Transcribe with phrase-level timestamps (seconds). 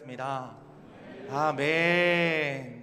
[0.00, 0.56] 기도드렸습니다.
[1.30, 2.79] 아멘.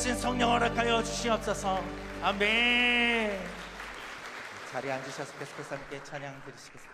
[0.00, 1.82] 허락하신 성령 허락하여 주시옵소서.
[2.22, 3.38] 아멘.
[4.72, 6.89] 자리에 앉으셔서 계속해서 함께 찬양 드리시겠습니다.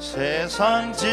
[0.00, 1.10] 세상 즐거움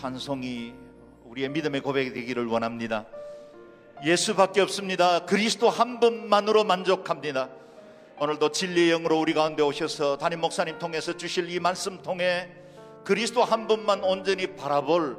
[0.00, 0.72] 찬송이
[1.24, 3.04] 우리의 믿음의 고백이 되기를 원합니다.
[4.04, 5.24] 예수밖에 없습니다.
[5.26, 7.48] 그리스도 한 분만으로 만족합니다.
[8.20, 12.48] 오늘도 진리의 영으로 우리 가운데 오셔서 담임 목사님 통해서 주실 이 말씀 통해
[13.04, 15.18] 그리스도 한 분만 온전히 바라볼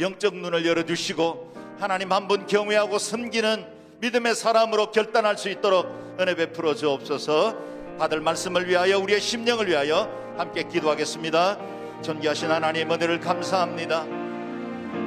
[0.00, 3.66] 영적 눈을 열어주시고 하나님 한 분 경외하고 섬기는
[4.00, 5.86] 믿음의 사람으로 결단할 수 있도록
[6.18, 7.74] 은혜 베풀어 주옵소서.
[7.98, 14.04] 받을 말씀을 위하여 우리의 심령을 위하여 함께 기도하겠습니다 존귀하신 하나님 은혜를 감사합니다.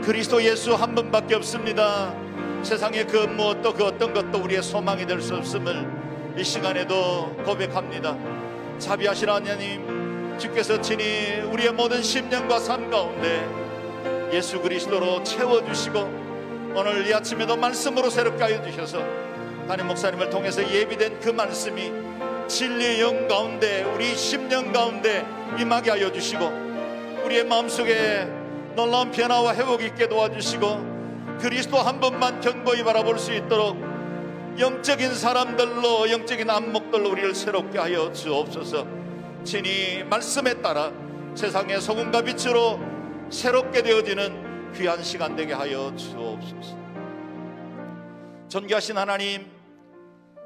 [0.03, 2.13] 그리스도 예수 한 분밖에 없습니다.
[2.63, 8.17] 세상의 그 무엇도 그 어떤 것도 우리의 소망이 될 수 없음을 이 시간에도 고백합니다.
[8.79, 13.47] 자비하신 하나님 주께서 친히 우리의 모든 심령과 삶 가운데
[14.31, 16.27] 예수 그리스도로 채워주시고
[16.75, 18.99] 오늘 이 아침에도 말씀으로 새롭게 하여 주셔서
[19.67, 21.91] 담임 목사님을 통해서 예비된 그 말씀이
[22.47, 25.25] 진리의 영 가운데 우리 심령 가운데
[25.59, 26.66] 임하게 하여 주시고
[27.27, 28.25] 우리의 마음속에
[28.75, 33.77] 놀라운 변화와 회복 있게 도와주시고 그리스도 한 번만 견고히 바라볼 수 있도록
[34.57, 38.87] 영적인 사람들로 영적인 안목들로 우리를 새롭게 하여 주옵소서
[39.43, 40.91] 친히 말씀에 따라
[41.35, 42.79] 세상의 소금과 빛으로
[43.29, 46.75] 새롭게 되어지는 귀한 시간 되게 하여 주옵소서.
[48.49, 49.45] 존귀하신 하나님,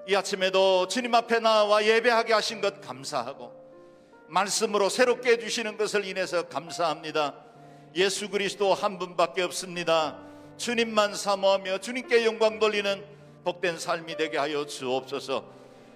[0.08, 3.61] 이 아침에도 주님 앞에 나와 예배하게 하신 것 감사하고
[4.32, 7.36] 말씀으로 새롭게 해주시는 것을 인해서 감사합니다.
[7.96, 10.18] 예수 그리스도 한 분밖에 없습니다.
[10.56, 13.04] 주님만 사모하며 주님께 영광 돌리는
[13.44, 15.44] 복된 삶이 되게 하여 주옵소서.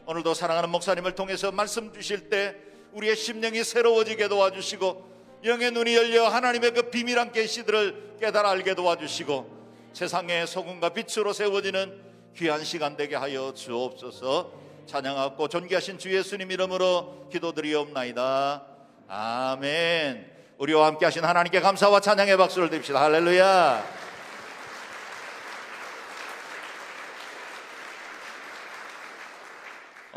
[0.06, 2.56] 오늘도 사랑하는 목사님을 통해서 말씀 주실 때
[2.92, 5.16] 우리의 심령이 새로워지게 도와주시고
[5.46, 9.56] 영의 눈이 열려 하나님의 그 비밀한 계시들을 깨달아 알게 도와주시고
[9.94, 12.04] 세상의 소금과 빛으로 세워지는
[12.36, 14.65] 귀한 시간 되게 하여 주옵소서.
[14.86, 18.64] 찬양하고 존귀하신 주 예수님 이름으로 기도드리옵나이다.
[19.08, 20.32] 아멘.
[20.58, 23.02] 우리와 함께 하신 하나님께 감사와 찬양의 박수를 드립시다.
[23.02, 23.84] 할렐루야.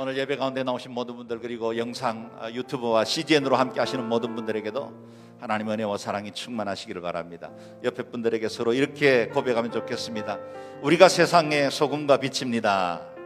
[0.00, 4.92] 오늘 예배 가운데 나오신 모든 분들 그리고 영상 아, 유튜브와 CGN으로 함께 하시는 모든 분들에게도
[5.40, 7.50] 하나님의 은혜와 사랑이 충만하시기를 바랍니다.
[7.82, 10.38] 옆에 분들에게 서로 이렇게 고백하면 좋겠습니다.
[10.82, 13.17] 우리가 세상의 소금과 빛입니다.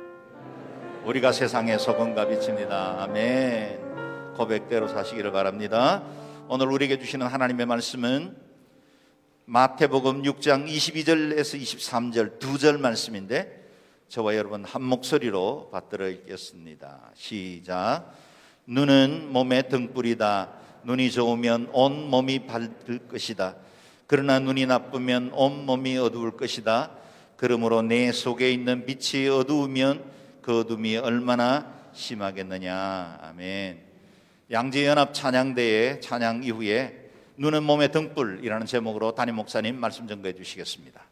[1.04, 3.02] 우리가 세상의 소금과 빛입니다.
[3.02, 4.34] 아멘.
[4.36, 6.04] 고백대로 사시기를 바랍니다.
[6.48, 8.36] 오늘 우리에게 주시는 하나님의 말씀은
[9.46, 13.66] 마태복음 6장 22절에서 23절 두 절 말씀인데
[14.08, 17.10] 저와 여러분 한 목소리로 받들어 읽겠습니다.
[17.14, 18.12] 시작.
[18.68, 20.50] 눈은 몸의 등불이다.
[20.84, 23.56] 눈이 좋으면 온 몸이 밝을 것이다.
[24.06, 26.92] 그러나 눈이 나쁘면 온 몸이 어두울 것이다.
[27.36, 33.18] 그러므로 내 속에 있는 빛이 어두우면 그 어둠이 얼마나 심하겠느냐.
[33.22, 33.80] 아멘.
[34.50, 41.11] 양재연합 찬양대회 찬양 이후에 눈은 몸의 등불이라는 제목으로 담임 목사님 말씀 전거해 주시겠습니다.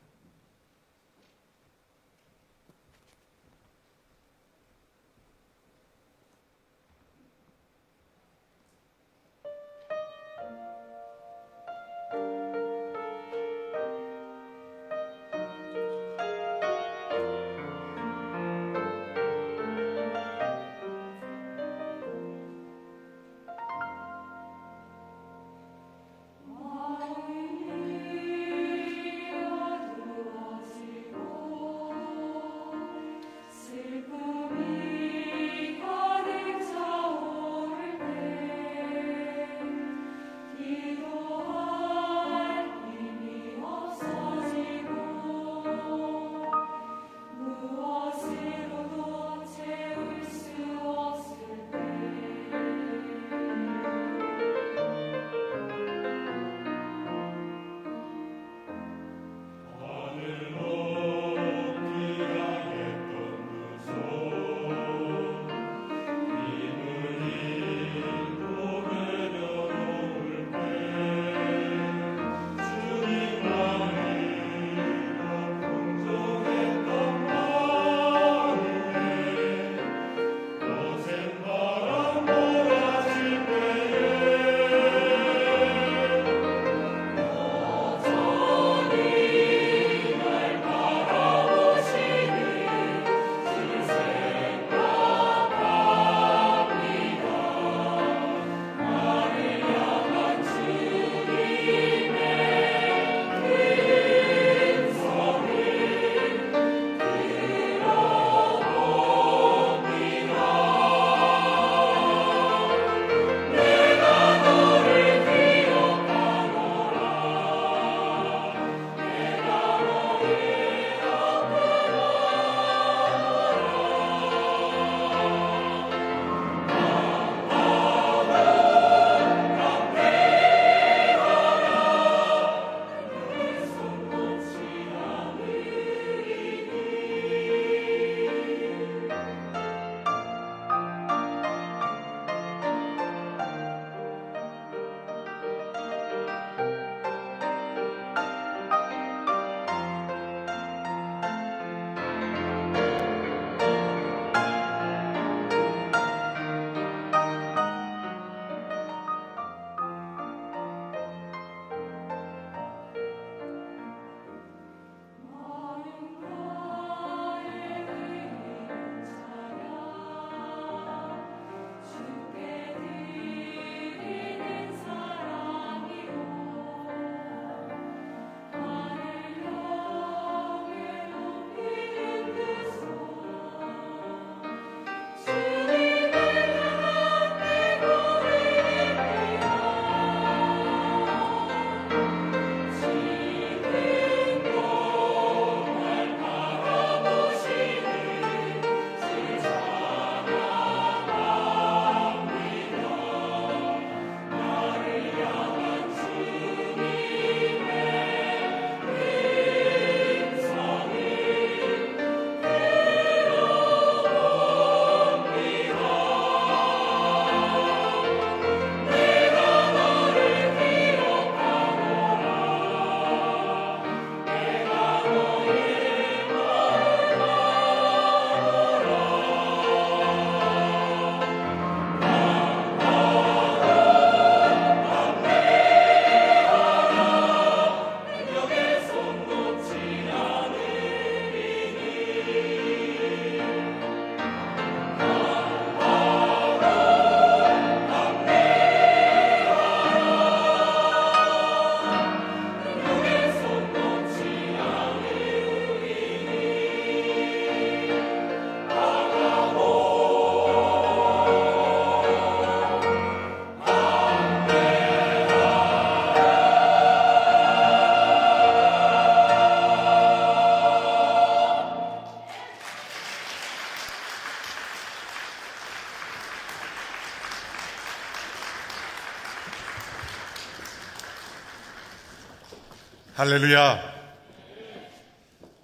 [283.21, 283.79] 할렐루야.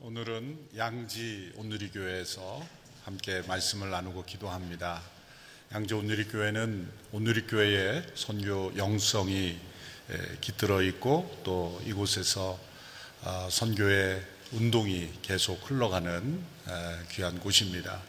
[0.02, 2.62] 오늘은 양지 온누리 교회에서
[3.06, 5.00] 함께 말씀을 나누고 기도합니다.
[5.72, 9.58] 양지 온누리 교회는 온누리 교회의 선교 영성이
[10.42, 12.60] 깃들어 있고 또 이곳에서
[13.22, 16.44] 아, 선교의 운동이 계속 흘러가는
[17.12, 18.02] 귀한 곳입니다.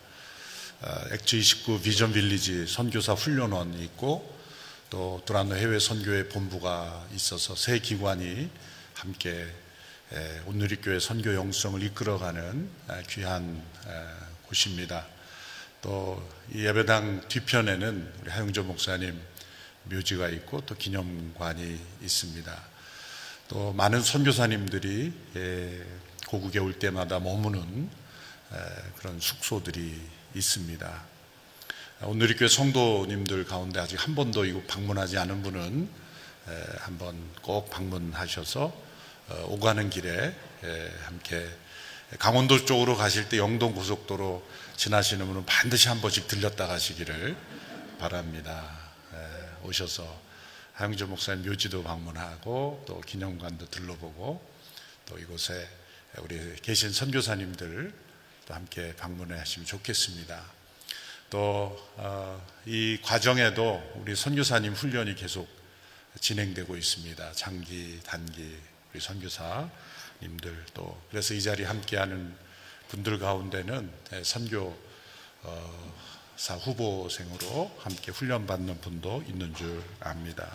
[0.81, 4.29] 엑츠29 비전 빌리지 선교사 훈련원이 있고
[4.89, 8.49] 또 두란노 해외 선교회 본부가 있어서 세 기관이
[8.97, 9.47] 함께
[10.45, 12.69] 온누리교회 선교 영성을 이끌어가는
[13.09, 13.63] 귀한
[14.47, 15.05] 곳입니다.
[15.81, 19.19] 또 이 예배당 뒤편에는 우리 하영조 목사님
[19.83, 22.63] 묘지가 있고 또 기념관이 있습니다.
[23.49, 25.11] 또 많은 선교사님들이
[26.27, 27.89] 고국에 올 때마다 머무는
[28.95, 29.99] 그런 숙소들이
[30.35, 31.03] 있습니다.
[32.03, 35.89] 온누리교회 성도님들 가운데 아직 한 번도 이곳 방문하지 않은 분은
[36.79, 38.86] 한번 꼭 방문하셔서 어,
[39.45, 40.33] 오가는 길에
[41.03, 41.47] 함께
[42.19, 47.35] 강원도 쪽으로 가실 때 영동 고속도로 지나시는 분은 반드시 한 번씩 들렸다 가시기를
[47.99, 48.77] 바랍니다.
[49.63, 50.21] 오셔서
[50.73, 54.47] 하영조 목사님 묘지도 방문하고 또 기념관도 들러보고
[55.07, 55.67] 또 이곳에
[56.19, 57.93] 우리 계신 선교사님들
[58.45, 60.43] 또 함께 방문해 하시면 좋겠습니다.
[61.29, 62.41] 또이 어,
[63.03, 65.47] 과정에도 우리 선교사님 훈련이 계속
[66.21, 67.33] 진행되고 있습니다.
[67.33, 68.57] 장기, 단기
[68.97, 72.35] 우리 선교사님들 또 그래서 이 자리에 함께하는
[72.89, 73.91] 분들 가운데는
[74.23, 74.75] 선교
[76.35, 80.51] 사 후보생으로 함께 훈련받는 분도 있는 줄 압니다.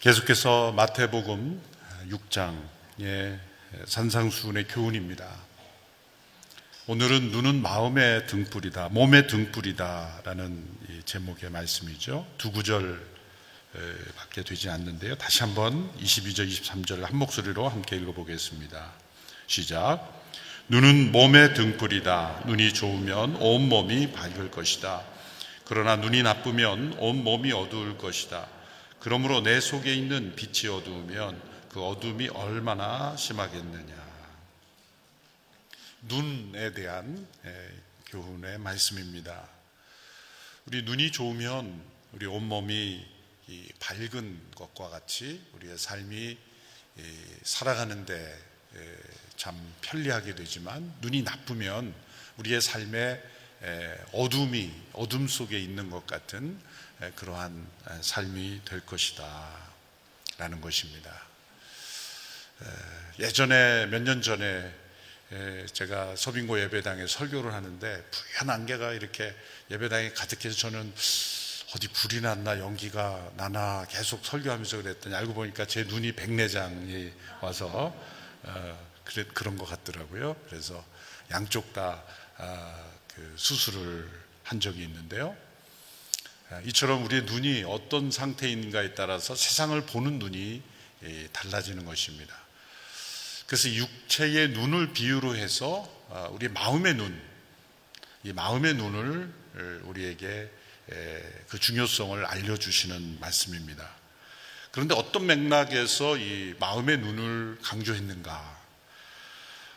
[0.00, 1.62] 계속해서 마태복음
[2.08, 3.38] 6장의
[3.86, 5.28] 산상수훈의 교훈입니다.
[6.86, 10.66] 오늘은 눈은 마음의 등불이다, 몸의 등불이다 라는
[11.04, 12.26] 제목의 말씀이죠.
[12.38, 13.13] 두 구절
[14.16, 15.16] 밖에 되지 않는데요.
[15.16, 18.92] 다시 한번 22절, 23절을 한 목소리로 함께 읽어보겠습니다.
[19.46, 20.22] 시작.
[20.68, 22.44] 눈은 몸의 등불이다.
[22.46, 25.04] 눈이 좋으면 온 몸이 밝을 것이다.
[25.64, 28.46] 그러나 눈이 나쁘면 온 몸이 어두울 것이다.
[29.00, 33.94] 그러므로 내 속에 있는 빛이 어두우면 그 어둠이 얼마나 심하겠느냐.
[36.02, 37.26] 눈에 대한
[38.06, 39.48] 교훈의 말씀입니다.
[40.66, 41.82] 우리 눈이 좋으면
[42.12, 43.13] 우리 온몸이
[43.48, 46.38] 이 밝은 것과 같이 우리의 삶이
[47.42, 48.38] 살아가는데
[49.36, 51.94] 참 편리하게 되지만 눈이 나쁘면
[52.38, 53.22] 우리의 삶에
[54.12, 56.58] 어둠이 어둠 속에 있는 것 같은
[57.16, 57.66] 그러한
[58.00, 59.72] 삶이 될 것이다
[60.38, 61.22] 라는 것입니다.
[63.18, 64.72] 예전에 몇 년 전에
[65.72, 69.34] 제가 서빙고 예배당에 설교를 하는데 부연 안개가 이렇게
[69.70, 70.92] 예배당에 가득해서 저는
[71.74, 77.10] 어디 불이 났나 연기가 나나 계속 설교하면서 그랬더니 알고 보니까 제 눈이 백내장이
[77.40, 77.92] 와서
[78.44, 80.36] 어, 그래, 그런 것 같더라고요.
[80.48, 80.84] 그래서
[81.32, 82.04] 양쪽 다
[82.36, 82.80] 아,
[83.14, 84.08] 그 수술을
[84.44, 85.36] 한 적이 있는데요.
[86.50, 90.62] 아, 이처럼 우리의 눈이 어떤 상태인가에 따라서 세상을 보는 눈이
[91.02, 92.36] 예, 달라지는 것입니다.
[93.46, 97.20] 그래서 육체의 눈을 비유로 해서 아, 우리 마음의 눈,
[98.22, 99.34] 이 마음의 눈을
[99.84, 100.50] 우리에게
[101.48, 103.88] 그 중요성을 알려주시는 말씀입니다.
[104.70, 108.64] 그런데 어떤 맥락에서 이 마음의 눈을 강조했는가?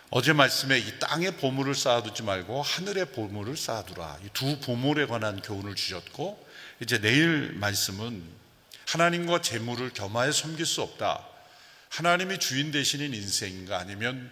[0.10, 4.20] 어제 말씀에 이 땅의 보물을 쌓아두지 말고 하늘의 보물을 쌓아두라.
[4.24, 6.48] 이 두 보물에 관한 교훈을 주셨고,
[6.82, 8.24] 이제 내일 말씀은
[8.88, 11.26] 하나님과 재물을 겸하여 섬길 수 없다.
[11.90, 14.32] 하나님이 주인 되시는 인생인가 아니면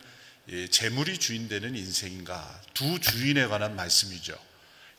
[0.72, 4.38] 재물이 주인 되는 인생인가 두 주인에 관한 말씀이죠.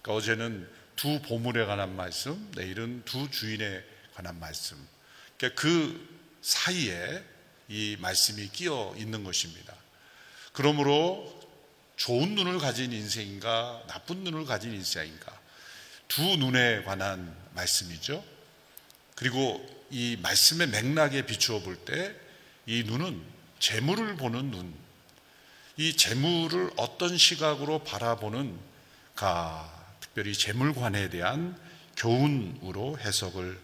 [0.03, 4.77] 그러니까 어제는 두 보물에 관한 말씀, 내일은 두 주인에 관한 말씀.
[5.37, 6.09] 그러니까 그
[6.41, 7.23] 사이에
[7.69, 9.75] 이 말씀이 끼어 있는 것입니다.
[10.53, 11.39] 그러므로
[11.97, 15.39] 좋은 눈을 가진 인생인가, 나쁜 눈을 가진 인생인가,
[16.09, 18.25] 두 눈에 관한 말씀이죠.
[19.15, 22.15] 그리고 이 말씀의 맥락에 비추어 볼 때,
[22.65, 23.23] 이 눈은
[23.59, 24.75] 재물을 보는 눈,
[25.77, 28.59] 이 재물을 어떤 시각으로 바라보는
[29.15, 29.76] 가
[30.17, 31.55] 특별히 재물관에 대한
[31.99, 33.61] 교훈으로 해석을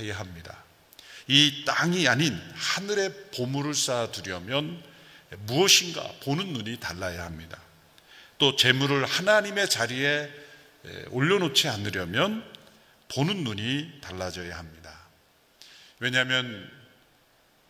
[0.00, 0.64] 해야 합니다.
[1.28, 4.82] 이 땅이 아닌 하늘의 보물을 쌓아두려면
[5.46, 7.60] 무엇인가 보는 눈이 달라야 합니다.
[8.38, 10.28] 또 재물을 하나님의 자리에
[11.10, 12.44] 올려놓지 않으려면
[13.14, 14.98] 보는 눈이 달라져야 합니다.
[16.00, 16.68] 왜냐하면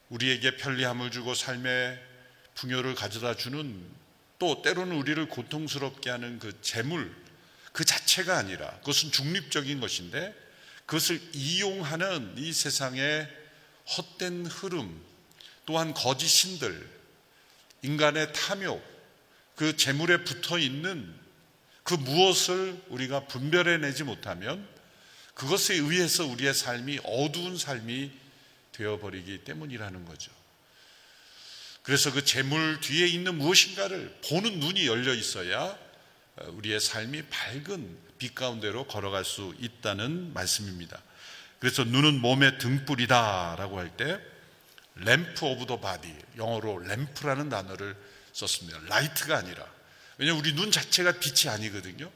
[0.09, 2.03] 우리에게 편리함을 주고 삶의
[2.55, 3.85] 풍요를 가져다 주는
[4.39, 7.24] 또 때로는 우리를 고통스럽게 하는 그 재물,
[7.75, 10.33] 그 자체가 아니라 그것은 중립적인 것인데
[10.87, 13.29] 그것을 이용하는 이 세상의
[13.97, 15.03] 헛된 흐름,
[15.67, 16.89] 또한 거짓 신들,
[17.83, 18.81] 인간의 탐욕,
[19.57, 21.13] 그 재물에 붙어 있는
[21.83, 24.69] 그 무엇을 우리가 분별해내지 못하면
[25.35, 28.13] 그것에 의해서 우리의 삶이 어두운 삶이
[28.71, 30.31] 되어버리기 때문이라는 거죠.
[31.83, 35.77] 그래서 그 재물 뒤에 있는 무엇인가를 보는 눈이 열려 있어야
[36.37, 41.01] 우리의 삶이 밝은 빛 가운데로 걸어갈 수 있다는 말씀입니다.
[41.59, 44.21] 그래서 눈은 몸의 등불이다라고 할 때
[44.97, 47.97] lamp of the body 영어로 램프라는 단어를
[48.33, 48.79] 썼습니다.
[48.87, 49.67] 라이트가 아니라
[50.19, 52.11] 왜냐하면 우리 눈 자체가 빛이 아니거든요.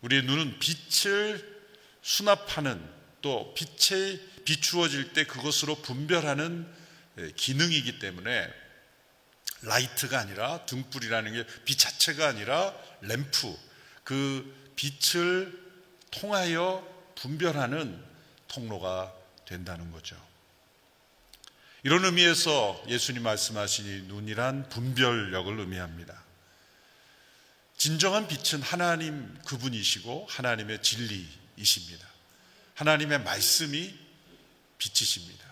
[0.00, 1.56] 우리의 눈은 빛을
[2.02, 2.82] 수납하는
[3.20, 6.66] 또 빛에 비추어질 때 그것으로 분별하는
[7.36, 8.48] 기능이기 때문에
[9.62, 13.56] 라이트가 아니라 등불이라는 게 빛 자체가 아니라 램프
[14.04, 15.66] 그 빛을
[16.10, 18.02] 통하여 분별하는
[18.48, 19.12] 통로가
[19.46, 20.16] 된다는 거죠.
[21.82, 26.20] 이런 의미에서 예수님 말씀하신 눈이란 분별력을 의미합니다.
[27.76, 32.06] 진정한 빛은 하나님 그분이시고 하나님의 진리이십니다.
[32.74, 33.94] 하나님의 말씀이
[34.78, 35.46] 빛이십니다.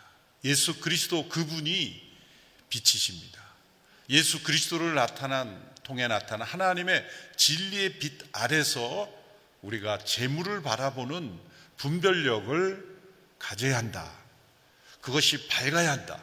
[0.45, 2.03] 예수 그리스도 그분이
[2.69, 3.43] 빛이십니다.
[4.11, 9.09] 예수 그리스도를 나타난 통해 나타난 하나님의 진리의 빛 아래서
[9.63, 11.39] 우리가 재물을 바라보는
[11.77, 12.95] 분별력을
[13.39, 14.11] 가져야 한다.
[15.01, 16.21] 그것이 밝아야 한다.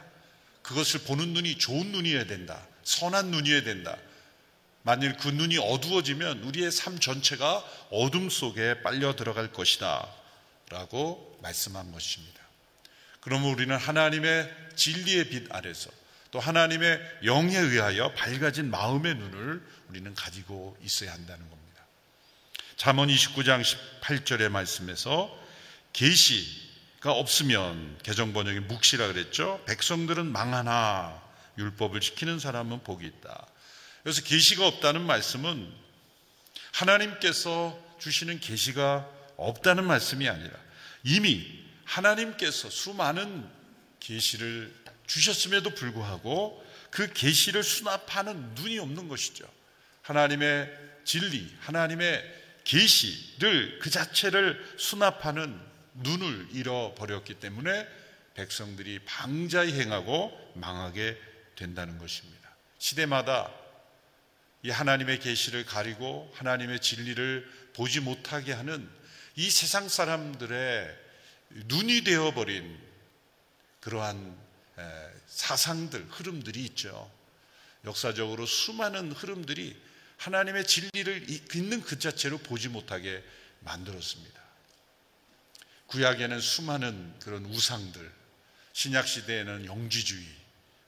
[0.62, 2.68] 그것을 보는 눈이 좋은 눈이어야 된다.
[2.84, 3.98] 선한 눈이어야 된다.
[4.84, 10.08] 만일 그 눈이 어두워지면 우리의 삶 전체가 어둠 속에 빨려 들어갈 것이다.
[10.70, 12.42] 라고 말씀한 것입니다.
[13.20, 15.92] 그러면 우리는 하나님의 진리의 빛 아래서
[16.32, 21.86] 또 하나님의 영에 의하여 밝아진 마음의 눈을 우리는 가지고 있어야 한다는 겁니다.
[22.78, 25.38] 잠언 29장 18절의 말씀에서
[25.92, 29.62] 계시가 없으면 개정 번역이 묵시라 그랬죠.
[29.68, 31.22] 백성들은 망하나
[31.58, 33.46] 율법을 지키는 사람은 복이 있다.
[34.04, 35.72] 그래서 계시가 없다는 말씀은
[36.72, 40.54] 하나님께서 주시는 계시가 없다는 말씀이 아니라
[41.04, 41.46] 이미
[41.84, 43.48] 하나님께서 수많은
[44.00, 44.81] 계시를
[45.12, 49.46] 주셨음에도 불구하고 그 계시를 수납하는 눈이 없는 것이죠.
[50.04, 50.72] 하나님의
[51.04, 52.24] 진리, 하나님의
[52.64, 55.60] 계시를 그 자체를 수납하는
[55.96, 57.88] 눈을 잃어버렸기 때문에
[58.36, 61.20] 백성들이 방자히 행하고 망하게
[61.58, 62.50] 된다는 것입니다.
[62.78, 63.52] 시대마다
[64.64, 68.90] 이 하나님의 계시를 가리고 하나님의 진리를 보지 못하게 하는
[69.36, 70.98] 이 세상 사람들의
[71.50, 72.80] 눈이 되어버린
[73.82, 74.51] 그러한
[75.28, 77.12] 사상들, 흐름들이 있죠.
[77.86, 79.80] 역사적으로 수많은 흐름들이
[80.18, 83.24] 하나님의 진리를 있는 그 자체로 보지 못하게
[83.62, 84.40] 만들었습니다.
[85.88, 88.12] 구약에는 수많은 그런 우상들,
[88.74, 90.26] 신약 시대에는 영지주의,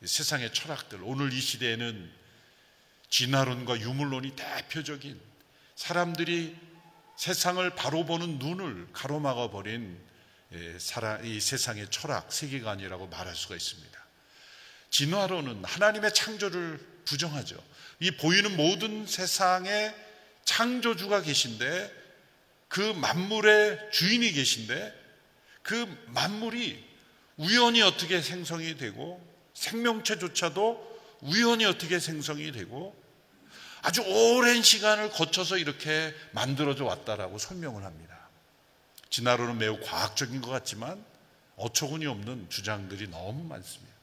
[0.05, 2.11] 세상의 철학들, 오늘 이 시대에는
[3.09, 5.19] 진화론과 유물론이 대표적인
[5.75, 6.55] 사람들이
[7.17, 9.99] 세상을 바로 보는 눈을 가로막아 버린
[11.23, 14.03] 이 세상의 철학, 세계관이라고 말할 수가 있습니다.
[14.89, 17.55] 진화론은 하나님의 창조를 부정하죠.
[17.99, 19.93] 이 보이는 모든 세상에
[20.45, 22.03] 창조주가 계신데
[22.67, 24.93] 그 만물의 주인이 계신데
[25.63, 26.83] 그 만물이
[27.37, 32.95] 우연히 어떻게 생성이 되고 생명체조차도 우연히 어떻게 생성이 되고
[33.81, 38.12] 아주 오랜 시간을 거쳐서 이렇게 만들어져 왔다라고 설명을 합니다.
[39.13, 41.05] 진화론은 매우 과학적인 것 같지만
[41.57, 43.93] 어처구니 없는 주장들이 너무 많습니다.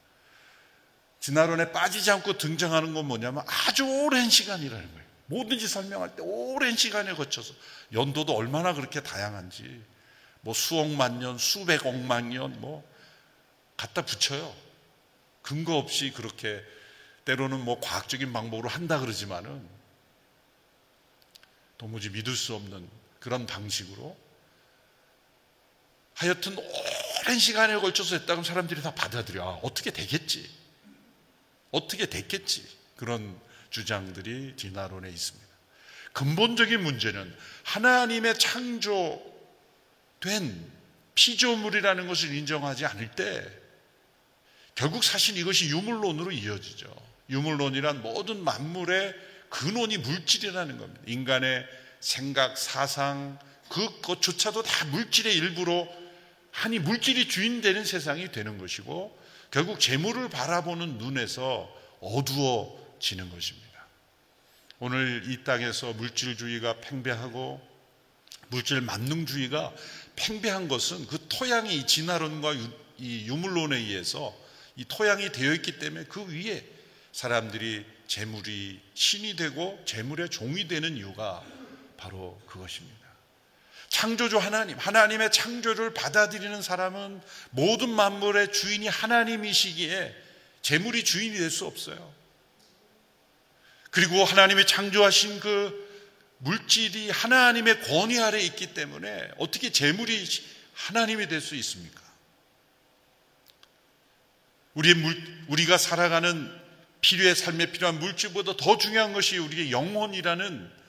[1.18, 5.06] 진화론에 빠지지 않고 등장하는 건 뭐냐면 아주 오랜 시간이라는 거예요.
[5.26, 7.54] 뭐든지 설명할 때 오랜 시간에 거쳐서
[7.92, 9.82] 연도도 얼마나 그렇게 다양한지
[10.42, 12.88] 뭐 수억만 년, 수백억만 년 뭐
[13.76, 14.54] 갖다 붙여요.
[15.42, 16.62] 근거 없이 그렇게
[17.24, 19.68] 때로는 뭐 과학적인 방법으로 한다 그러지만은
[21.78, 24.16] 도무지 믿을 수 없는 그런 방식으로
[26.20, 29.42] 하여튼 오랜 시간에 걸쳐서 했다 면 사람들이 다 받아들여.
[29.42, 30.46] 아, 어떻게 되겠지?
[31.70, 32.68] 어떻게 됐겠지?
[32.96, 35.48] 그런 주장들이 진화론에 있습니다.
[36.12, 39.30] 근본적인 문제는 하나님의 창조된
[41.14, 43.42] 피조물이라는 것을 인정하지 않을 때
[44.74, 46.94] 결국 사실 이것이 유물론으로 이어지죠.
[47.30, 49.14] 유물론이란 모든 만물의
[49.48, 51.00] 근원이 물질이라는 겁니다.
[51.06, 51.66] 인간의
[52.00, 53.38] 생각, 사상,
[53.70, 55.99] 그것조차도 다 물질의 일부로
[56.50, 59.18] 하니 물질이 주인 되는 세상이 되는 것이고
[59.50, 63.70] 결국 재물을 바라보는 눈에서 어두워지는 것입니다.
[64.78, 67.60] 오늘 이 땅에서 물질주의가 팽배하고
[68.48, 69.72] 물질 만능주의가
[70.16, 72.54] 팽배한 것은 그 토양이 진화론과
[72.98, 74.36] 이 유물론에 의해서
[74.76, 76.64] 이 토양이 되어 있기 때문에 그 위에
[77.12, 81.44] 사람들이 재물이 신이 되고 재물의 종이 되는 이유가
[81.96, 82.99] 바로 그것입니다.
[83.90, 90.14] 창조주 하나님, 하나님의 창조를 받아들이는 사람은 모든 만물의 주인이 하나님이시기에
[90.62, 92.14] 재물이 주인이 될 수 없어요.
[93.90, 95.90] 그리고 하나님이 창조하신 그
[96.38, 100.24] 물질이 하나님의 권위 아래 있기 때문에 어떻게 재물이
[100.72, 102.00] 하나님이 될 수 있습니까?
[104.74, 106.60] 우리의 물, 우리가 살아가는
[107.00, 110.79] 필요의 삶에 필요한 물질보다 더 중요한 것이 우리의 영혼이라는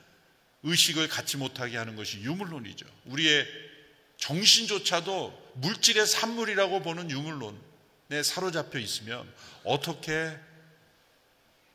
[0.63, 2.85] 의식을 갖지 못하게 하는 것이 유물론이죠.
[3.05, 3.47] 우리의
[4.17, 9.31] 정신조차도 물질의 산물이라고 보는 유물론에 사로잡혀 있으면
[9.63, 10.37] 어떻게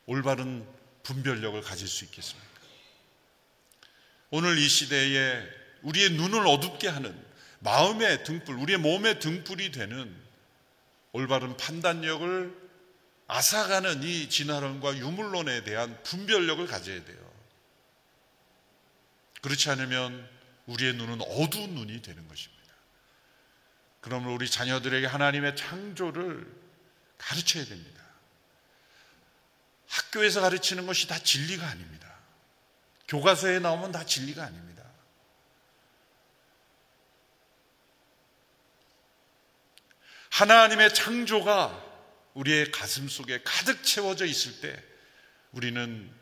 [0.07, 0.67] 올바른
[1.03, 2.47] 분별력을 가질 수 있겠습니까?
[4.31, 5.43] 오늘 이 시대에
[5.83, 7.27] 우리의 눈을 어둡게 하는
[7.61, 10.15] 마음의 등불, 우리의 몸의 등불이 되는
[11.13, 12.67] 올바른 판단력을
[13.29, 17.26] 앗아가는 이 진화론과 유물론에 대한 분별력을 가져야 돼요.
[19.47, 20.29] 그렇지 않으면
[20.67, 22.75] 우리의 눈은 어두운 눈이 되는 것입니다.
[24.01, 26.53] 그러면 우리 자녀들에게 하나님의 창조를
[27.17, 28.03] 가르쳐야 됩니다.
[29.87, 32.13] 학교에서 가르치는 것이 다 진리가 아닙니다.
[33.07, 34.83] 교과서에 나오면 다 진리가 아닙니다.
[40.31, 41.85] 하나님의 창조가
[42.35, 44.85] 우리의 가슴 속에 가득 채워져 있을 때
[45.53, 46.13] 우리는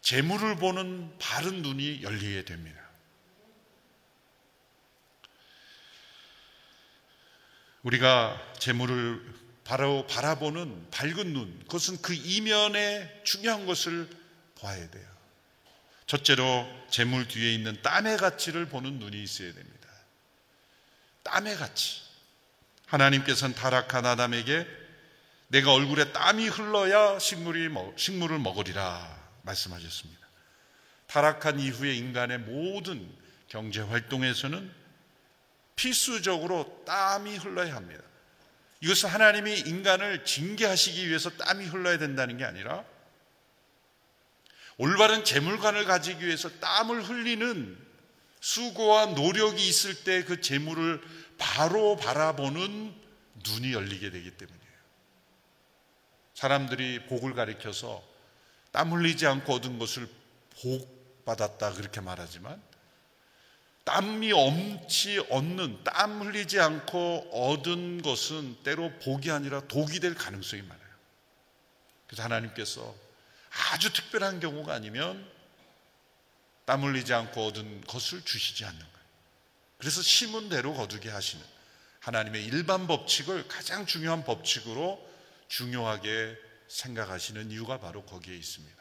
[0.00, 2.80] 재물을 보는 바른 눈이 열리게 됩니다.
[7.82, 9.22] 우리가 재물을
[9.64, 14.08] 바로 바라보는 밝은 눈, 그것은 그 이면에 중요한 것을
[14.60, 15.08] 봐야 돼요.
[16.06, 19.88] 첫째로 재물 뒤에 있는 땀의 가치를 보는 눈이 있어야 됩니다.
[21.22, 22.00] 땀의 가치.
[22.86, 24.66] 하나님께서는 타락한 아담에게
[25.48, 29.19] 내가 얼굴에 땀이 흘러야 식물이 식물을 먹으리라
[29.50, 30.20] 말씀하셨습니다.
[31.06, 33.10] 타락한 이후에 인간의 모든
[33.48, 34.72] 경제 활동에서는
[35.76, 38.02] 필수적으로 땀이 흘러야 합니다.
[38.80, 42.84] 이것은 하나님이 인간을 징계하시기 위해서 땀이 흘러야 된다는 게 아니라
[44.78, 47.78] 올바른 재물관을 가지기 위해서 땀을 흘리는
[48.40, 51.02] 수고와 노력이 있을 때 그 재물을
[51.36, 52.94] 바로 바라보는
[53.44, 54.60] 눈이 열리게 되기 때문이에요.
[56.34, 58.09] 사람들이 복을 가리켜서
[58.72, 60.08] 땀 흘리지 않고 얻은 것을
[60.60, 62.60] 복 받았다 그렇게 말하지만
[63.84, 70.80] 땀이 엄치 얻는 땀 흘리지 않고 얻은 것은 때로 복이 아니라 독이 될 가능성이 많아요.
[72.06, 72.94] 그래서 하나님께서
[73.72, 75.28] 아주 특별한 경우가 아니면
[76.66, 78.90] 땀 흘리지 않고 얻은 것을 주시지 않는 거예요.
[79.78, 81.44] 그래서 심은 대로 거두게 하시는
[82.00, 85.04] 하나님의 일반 법칙을 가장 중요한 법칙으로
[85.48, 86.36] 중요하게
[86.70, 88.80] 생각하시는 이유가 바로 거기에 있습니다.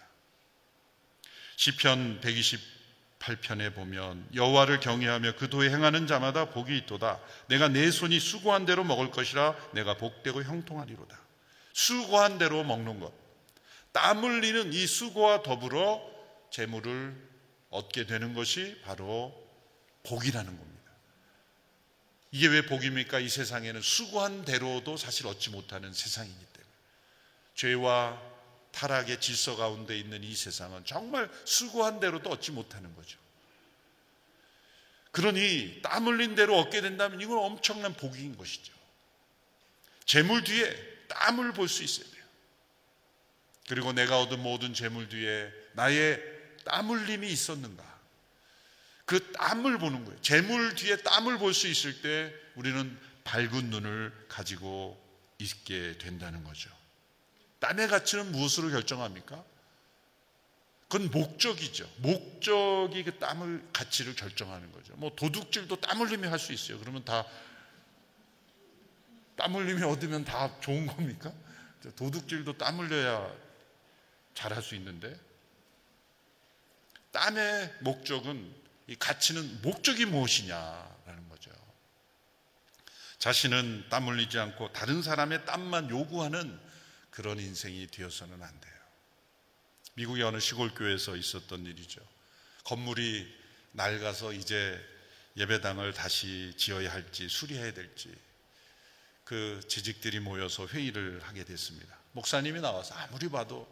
[1.58, 7.20] 시편 128편에 보면 여호와를 경외하며 그 도에 행하는 자마다 복이 있도다.
[7.48, 11.20] 내가 내 손이 수고한 대로 먹을 것이라 내가 복되고 형통하리로다.
[11.74, 13.12] 수고한 대로 먹는 것.
[13.92, 16.02] 땀 흘리는 이 수고와 더불어
[16.52, 17.16] 재물을
[17.70, 19.34] 얻게 되는 것이 바로
[20.04, 20.70] 복이라는 겁니다.
[22.32, 23.20] 이게 왜 복입니까?
[23.20, 26.49] 이 세상에는 수고한 대로도 사실 얻지 못하는 때문에.
[27.60, 28.18] 죄와
[28.72, 33.20] 타락의 질서 가운데 있는 이 세상은 정말 수고한 대로도 얻지 못하는 거죠.
[35.12, 38.74] 그러니 땀 흘린 대로 얻게 된다면 이건 엄청난 복인 것이죠.
[40.06, 42.24] 재물 뒤에 땀을 볼 수 있어야 돼요.
[43.68, 46.24] 그리고 내가 얻은 모든 재물 뒤에 나의
[46.64, 47.84] 땀 흘림이 있었는가?
[49.04, 50.22] 그 땀을 보는 거예요.
[50.22, 54.98] 재물 뒤에 땀을 볼 수 있을 때 우리는 밝은 눈을 가지고
[55.40, 56.79] 있게 된다는 거죠.
[57.60, 59.44] 땀의 가치는 무엇으로 결정합니까?
[60.88, 61.88] 그건 목적이죠.
[61.98, 64.94] 목적이 그 땀을 가치를 결정하는 거죠.
[64.96, 66.80] 뭐 도둑질도 땀 흘리며 할 수 있어요.
[66.80, 67.26] 그러면 다
[69.40, 71.32] 땀 흘리며 얻으면 다 좋은 겁니까?
[71.96, 73.34] 도둑질도 땀 흘려야
[74.34, 75.18] 잘할 수 있는데
[77.14, 78.54] 땀의 목적은
[78.88, 81.52] 이 가치는 목적이 무엇이냐라는 거죠.
[83.20, 86.60] 자신은 땀 흘리지 않고 다른 사람의 땀만 요구하는
[87.12, 88.74] 그런 인생이 되어서는 안 돼요.
[89.96, 92.02] 미국의 어느 시골 교회에서 있었던 일이죠.
[92.64, 93.28] 건물이
[93.74, 94.80] 낡아서 이제
[95.38, 98.14] 예배당을 다시 지어야 할지 수리해야 될지
[99.24, 101.98] 그 재직들이 모여서 회의를 하게 됐습니다.
[102.14, 103.68] 목사님이 나와서 아무리 봐도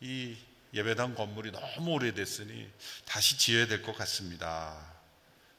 [0.00, 0.36] 이
[0.74, 2.70] 예배당 건물이 너무 오래됐으니
[3.06, 4.94] 다시 지어야 될 것 같습니다.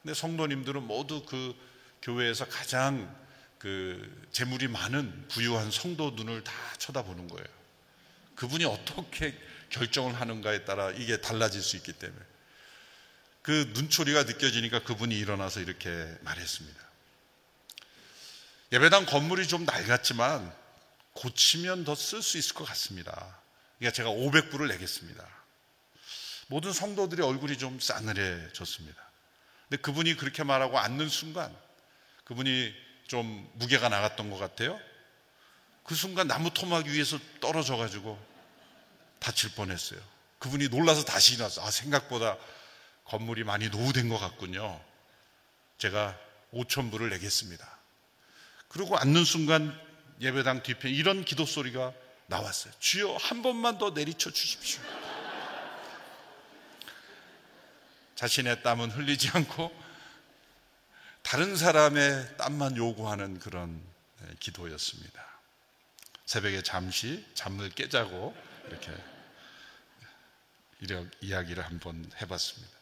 [0.00, 1.54] 근데 성도님들은 모두 그
[2.02, 3.14] 교회에서 가장
[3.62, 7.46] 그 재물이 많은 부유한 성도 눈을 다 쳐다보는 거예요.
[8.34, 9.38] 그분이 어떻게
[9.70, 12.20] 결정을 하는가에 따라 이게 달라질 수 있기 때문에
[13.40, 15.88] 그 눈초리가 느껴지니까 그분이 일어나서 이렇게
[16.22, 16.80] 말했습니다.
[18.72, 20.52] 예배당 건물이 좀 낡았지만
[21.12, 23.38] 고치면 더 쓸 수 있을 것 같습니다.
[23.78, 25.24] 그러니까 제가 500불을 내겠습니다.
[26.48, 29.00] 모든 성도들의 얼굴이 좀 싸늘해졌습니다.
[29.68, 31.56] 근데 그분이 그렇게 말하고 앉는 순간
[32.24, 34.80] 그분이 좀 무게가 나갔던 것 같아요.
[35.84, 38.18] 그 순간 나무 토막 위에서 떨어져 가지고
[39.18, 40.00] 다칠 뻔했어요.
[40.38, 41.62] 그분이 놀라서 다시 일어났어.
[41.62, 42.38] 아, 생각보다
[43.04, 44.82] 건물이 많이 노후된 것 같군요.
[45.76, 46.18] 제가
[46.54, 47.78] 5천 불을 내겠습니다.
[48.68, 49.78] 그리고 앉는 순간
[50.22, 51.92] 예배당 뒤편 이런 기도 소리가
[52.28, 52.72] 나왔어요.
[52.78, 54.80] 주여 한 번만 더 내리쳐 주십시오.
[58.14, 59.81] 자신의 땀은 흘리지 않고
[61.22, 63.80] 다른 사람의 땀만 요구하는 그런
[64.40, 65.26] 기도였습니다.
[66.26, 68.34] 새벽에 잠시 잠을 깨자고
[68.68, 68.92] 이렇게
[71.20, 72.72] 이야기를 한번 해봤습니다.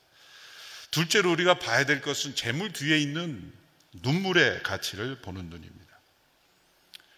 [0.90, 3.52] 둘째로 우리가 봐야 될 것은 재물 뒤에 있는
[3.92, 5.80] 눈물의 가치를 보는 눈입니다.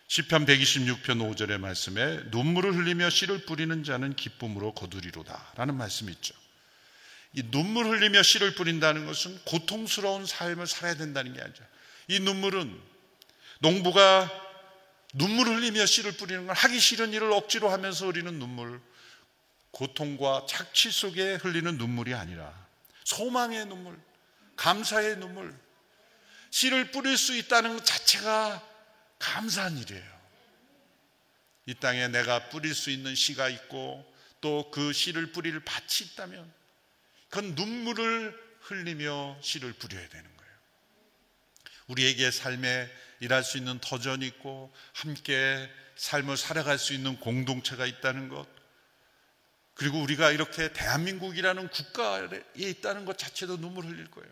[0.08, 6.35] 시편 126편 5절의 말씀에 눈물을 흘리며 씨를 뿌리는 자는 기쁨으로 거두리로다 라는 말씀이 있죠.
[7.35, 11.64] 이 눈물 흘리며 씨를 뿌린다는 것은 고통스러운 삶을 살아야 된다는 게 아니죠.
[12.09, 12.79] 이 눈물은
[13.61, 14.31] 농부가
[15.14, 18.81] 눈물 흘리며 씨를 뿌리는 건 하기 싫은 일을 억지로 하면서 흘리는 눈물,
[19.71, 22.53] 고통과 착취 속에 흘리는 눈물이 아니라
[23.05, 23.99] 소망의 눈물,
[24.57, 25.59] 감사의 눈물,
[26.51, 28.62] 씨를 뿌릴 수 있다는 것 자체가
[29.18, 30.12] 감사한 일이에요.
[31.66, 36.62] 이 땅에 내가 뿌릴 수 있는 씨가 있고 또 그 씨를 뿌릴 밭이 있다면
[37.33, 40.53] 그건 눈물을 흘리며 씨를 뿌려야 되는 거예요.
[41.87, 42.90] 우리에게 삶에
[43.21, 48.46] 일할 수 있는 터전이 있고 함께 삶을 살아갈 수 있는 공동체가 있다는 것
[49.75, 54.31] 그리고 우리가 이렇게 대한민국이라는 국가에 있다는 것 자체도 눈물 흘릴 거예요.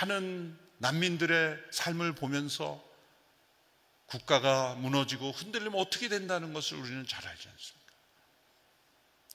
[0.00, 2.82] 많은 난민들의 삶을 보면서
[4.06, 7.92] 국가가 무너지고 흔들리면 어떻게 된다는 것을 우리는 잘 알지 않습니까?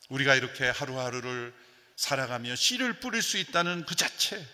[0.09, 1.53] 우리가 이렇게 하루하루를
[1.95, 4.45] 살아가며 씨를 뿌릴 수 있다는 그 자체,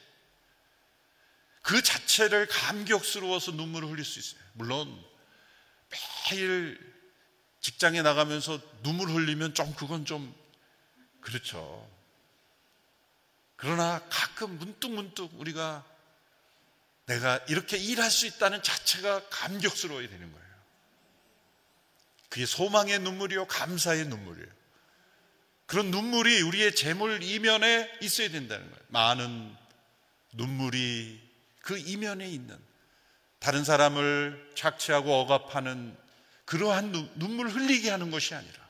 [1.61, 4.41] 그 자체를 감격스러워서 눈물을 흘릴 수 있어요.
[4.53, 5.05] 물론
[6.31, 6.79] 매일
[7.61, 10.33] 직장에 나가면서 눈물 흘리면 좀 그건 좀
[11.21, 11.89] 그렇죠.
[13.55, 15.85] 그러나 가끔 문득문득 우리가
[17.05, 20.49] 내가 이렇게 일할 수 있다는 자체가 감격스러워야 되는 거예요.
[22.29, 24.58] 그게 소망의 눈물이요, 감사의 눈물이에요.
[25.69, 28.83] 그런 눈물이 우리의 재물 이면에 있어야 된다는 거예요.
[28.87, 29.55] 많은
[30.33, 31.21] 눈물이
[31.61, 32.57] 그 이면에 있는
[33.37, 35.95] 다른 사람을 착취하고 억압하는
[36.45, 38.67] 그러한 눈물 흘리게 하는 것이 아니라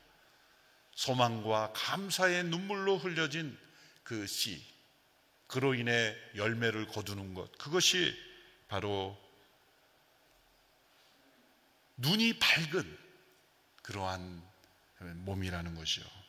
[0.94, 3.58] 소망과 감사의 눈물로 흘려진
[4.02, 4.62] 그 씨,
[5.46, 8.14] 그로 인해 열매를 거두는 것, 그것이
[8.68, 9.18] 바로
[11.96, 12.98] 눈이 밝은
[13.84, 14.42] 그러한
[14.98, 16.19] 몸이라는 것이요.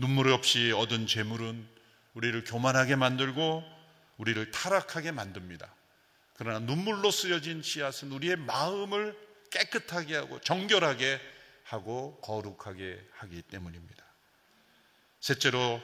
[0.00, 1.68] 눈물 없이 얻은 재물은
[2.14, 3.62] 우리를 교만하게 만들고
[4.16, 5.72] 우리를 타락하게 만듭니다.
[6.34, 9.16] 그러나 눈물로 쓰여진 씨앗은 우리의 마음을
[9.50, 11.20] 깨끗하게 하고 정결하게
[11.64, 14.04] 하고 거룩하게 하기 때문입니다.
[15.20, 15.80] 셋째로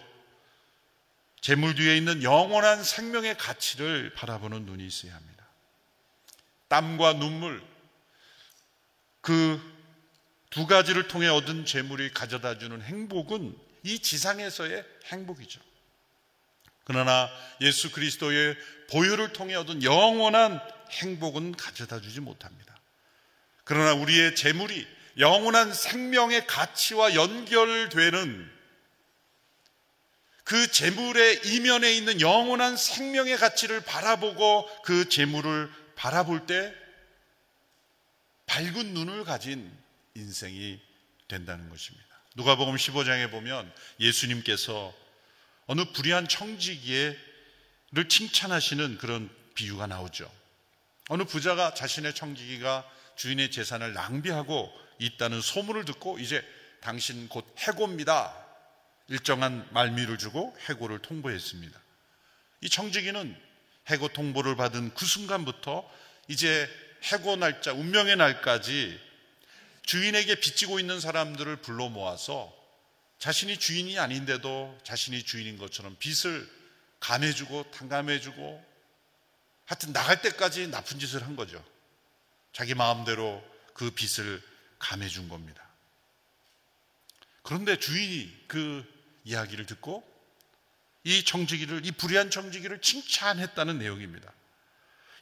[1.40, 5.46] 재물 뒤에 있는 영원한 생명의 가치를 바라보는 눈이 있어야 합니다.
[6.68, 7.62] 땀과 눈물,
[9.20, 9.76] 그
[10.56, 13.54] 두 가지를 통해 얻은 재물이 가져다 주는 행복은
[13.86, 15.60] 이 지상에서의 행복이죠.
[16.84, 17.30] 그러나
[17.60, 18.56] 예수 그리스도의
[18.90, 20.60] 보혈을 통해 얻은 영원한
[20.90, 22.76] 행복은 가져다 주지 못합니다.
[23.62, 24.86] 그러나 우리의 재물이
[25.18, 28.56] 영원한 생명의 가치와 연결되는
[30.42, 36.74] 그 재물의 이면에 있는 영원한 생명의 가치를 바라보고 그 재물을 바라볼 때
[38.46, 39.72] 밝은 눈을 가진
[40.14, 40.80] 인생이
[41.28, 42.15] 된다는 것입니다.
[42.36, 44.94] 누가복음 15장에 보면 예수님께서
[45.66, 47.16] 어느 불의한 청지기를
[48.10, 50.30] 칭찬하시는 그런 비유가 나오죠.
[51.08, 56.46] 어느 부자가 자신의 청지기가 주인의 재산을 낭비하고 있다는 소문을 듣고 이제
[56.82, 58.34] 당신 곧 해고입니다.
[59.08, 61.80] 일정한 말미를 주고 해고를 통보했습니다.
[62.60, 63.34] 이 청지기는
[63.88, 65.90] 해고 통보를 받은 그 순간부터
[66.28, 66.68] 이제
[67.12, 69.05] 해고 날짜, 운명의 날까지
[69.86, 72.52] 주인에게 빚지고 있는 사람들을 불러 모아서
[73.18, 76.48] 자신이 주인이 아닌데도 자신이 주인인 것처럼 빚을
[77.00, 78.76] 감해주고 탕감해주고
[79.64, 81.64] 하여튼 나갈 때까지 나쁜 짓을 한 거죠.
[82.52, 83.42] 자기 마음대로
[83.74, 84.42] 그 빚을
[84.78, 85.62] 감해준 겁니다.
[87.42, 88.84] 그런데 주인이 그
[89.24, 90.04] 이야기를 듣고
[91.04, 94.32] 이 청지기를, 이 불의한 청지기를 칭찬했다는 내용입니다.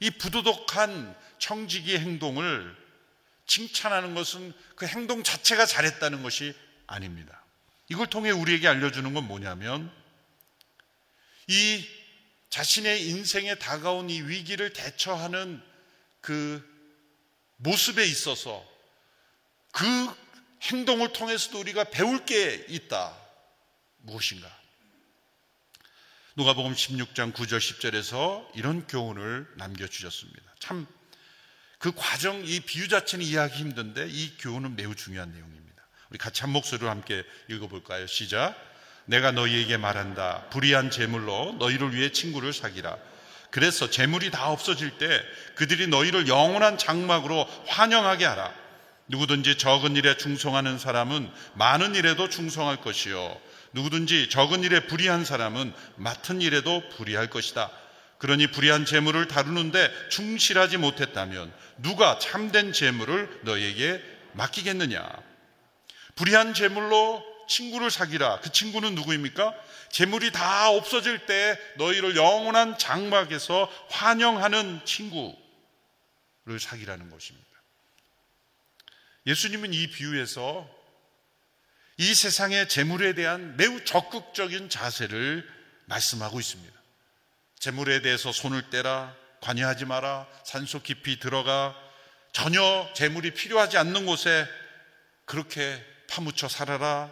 [0.00, 2.83] 이 부도덕한 청지기의 행동을
[3.46, 6.54] 칭찬하는 것은 그 행동 자체가 잘했다는 것이
[6.86, 7.44] 아닙니다.
[7.88, 9.92] 이걸 통해 우리에게 알려주는 건 뭐냐면
[11.46, 11.86] 이
[12.48, 15.62] 자신의 인생에 다가온 이 위기를 대처하는
[16.20, 16.62] 그
[17.56, 18.64] 모습에 있어서
[19.72, 19.84] 그
[20.62, 23.16] 행동을 통해서도 우리가 배울 게 있다.
[23.98, 24.48] 무엇인가?
[26.36, 30.54] 누가복음 16장 9절 10절에서 이런 교훈을 남겨 주셨습니다.
[30.58, 30.86] 참
[31.78, 35.82] 그 과정 이 비유 자체는 이해하기 힘든데 이 교훈은 매우 중요한 내용입니다.
[36.10, 38.06] 우리 같이 한 목소리로 함께 읽어 볼까요?
[38.06, 38.54] 시작.
[39.06, 40.46] 내가 너희에게 말한다.
[40.50, 42.96] 불의한 재물로 너희를 위해 친구를 사기라.
[43.50, 45.22] 그래서 재물이 다 없어질 때
[45.54, 48.52] 그들이 너희를 영원한 장막으로 환영하게 하라.
[49.06, 53.38] 누구든지 적은 일에 충성하는 사람은 많은 일에도 충성할 것이요.
[53.72, 57.70] 누구든지 적은 일에 불의한 사람은 맡은 일에도 불의할 것이다.
[58.18, 64.02] 그러니 불의한 재물을 다루는데 충실하지 못했다면 누가 참된 재물을 너에게
[64.32, 65.06] 맡기겠느냐?
[66.14, 68.40] 불의한 재물로 친구를 사귀라.
[68.40, 69.52] 그 친구는 누구입니까?
[69.90, 75.36] 재물이 다 없어질 때 너희를 영원한 장막에서 환영하는 친구를
[76.58, 77.46] 사귀라는 것입니다.
[79.26, 80.68] 예수님은 이 비유에서
[81.96, 85.48] 이 세상의 재물에 대한 매우 적극적인 자세를
[85.86, 86.83] 말씀하고 있습니다.
[87.64, 91.74] 재물에 대해서 손을 떼라, 관여하지 마라, 산소 깊이 들어가,
[92.30, 92.60] 전혀
[92.94, 94.46] 재물이 필요하지 않는 곳에
[95.24, 97.10] 그렇게 파묻혀 살아라,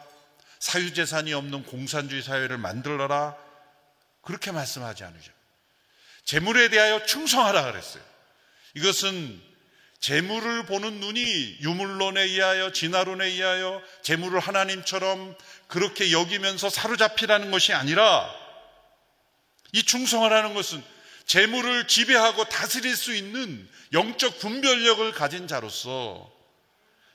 [0.59, 3.35] 사유재산이 없는 공산주의 사회를 만들어라,
[4.21, 5.33] 그렇게 말씀하지 않으죠.
[6.27, 8.03] 재물에 대하여 충성하라 그랬어요.
[8.75, 9.41] 이것은
[10.01, 15.35] 재물을 보는 눈이 유물론에 의하여 진화론에 의하여 재물을 하나님처럼
[15.67, 18.42] 그렇게 여기면서 사로잡히라는 것이 아니라
[19.73, 20.83] 이 충성하라는 것은
[21.27, 26.31] 재물을 지배하고 다스릴 수 있는 영적 분별력을 가진 자로서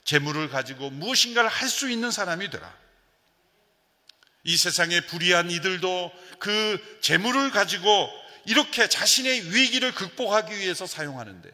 [0.03, 2.75] 재물을 가지고 무엇인가를 할 수 있는 사람이 되라.
[4.43, 8.09] 이 세상에 불의한 이들도 그 재물을 가지고
[8.45, 11.51] 이렇게 자신의 위기를 극복하기 위해서 사용하는데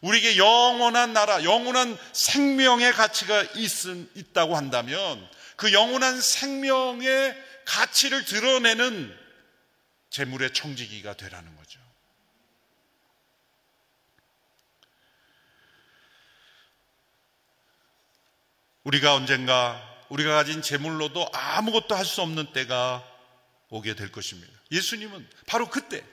[0.00, 3.70] 우리에게 영원한 나라, 영원한 생명의 가치가 있,
[4.14, 5.24] 있다고 한다면
[5.54, 7.34] 그 영원한 생명의
[7.64, 9.25] 가치를 드러내는
[10.10, 11.80] 재물의 청지기가 되라는 거죠.
[18.84, 23.04] 우리가 언젠가 우리가 가진 재물로도 아무것도 할 수 없는 때가
[23.68, 24.52] 오게 될 것입니다.
[24.70, 26.04] 예수님은 바로 그때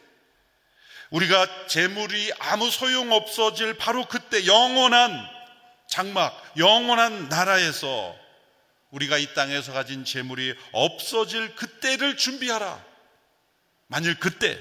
[1.12, 5.14] 우리가 재물이 아무 소용 없어질 바로 그때 영원한
[5.88, 8.16] 장막, 영원한 나라에서
[8.90, 12.93] 우리가 이 땅에서 가진 재물이 없어질 그때를 준비하라.
[13.94, 14.60] 만일 그때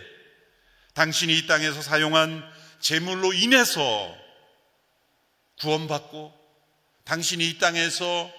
[0.92, 2.46] 당신이 이 땅에서 사용한
[2.80, 4.14] 재물로 인해서
[5.58, 6.38] 구원받고
[7.04, 8.30] 당신이 이 땅에서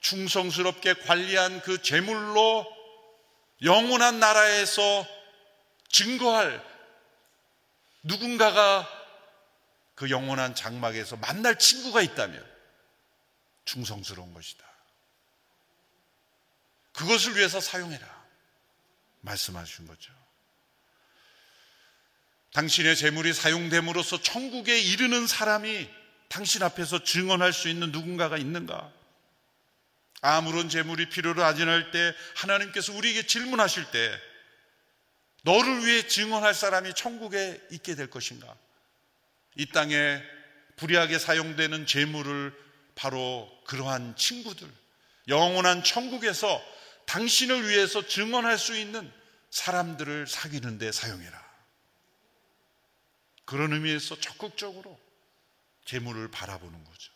[0.00, 2.66] 충성스럽게 관리한 그 재물로
[3.62, 5.06] 영원한 나라에서
[5.88, 6.62] 증거할
[8.02, 8.86] 누군가가
[9.94, 12.44] 그 영원한 장막에서 만날 친구가 있다면
[13.64, 14.62] 충성스러운 것이다.
[16.92, 18.24] 그것을 위해서 사용해라.
[19.22, 20.23] 말씀하신 거죠.
[22.54, 25.88] 당신의 재물이 사용됨으로써 천국에 이르는 사람이
[26.28, 28.92] 당신 앞에서 증언할 수 있는 누군가가 있는가?
[30.20, 34.20] 아무런 재물이 필요로 않을 때 하나님께서 우리에게 질문하실 때
[35.42, 38.54] 너를 위해 증언할 사람이 천국에 있게 될 것인가?
[39.56, 40.22] 이 땅에
[40.76, 42.54] 불의하게 사용되는 재물을
[42.94, 44.68] 바로 그러한 친구들,
[45.26, 46.62] 영원한 천국에서
[47.06, 49.10] 당신을 위해서 증언할 수 있는
[49.50, 51.43] 사람들을 사귀는데 사용해라.
[53.44, 54.98] 그런 의미에서 적극적으로
[55.84, 57.12] 재물을 바라보는 거죠.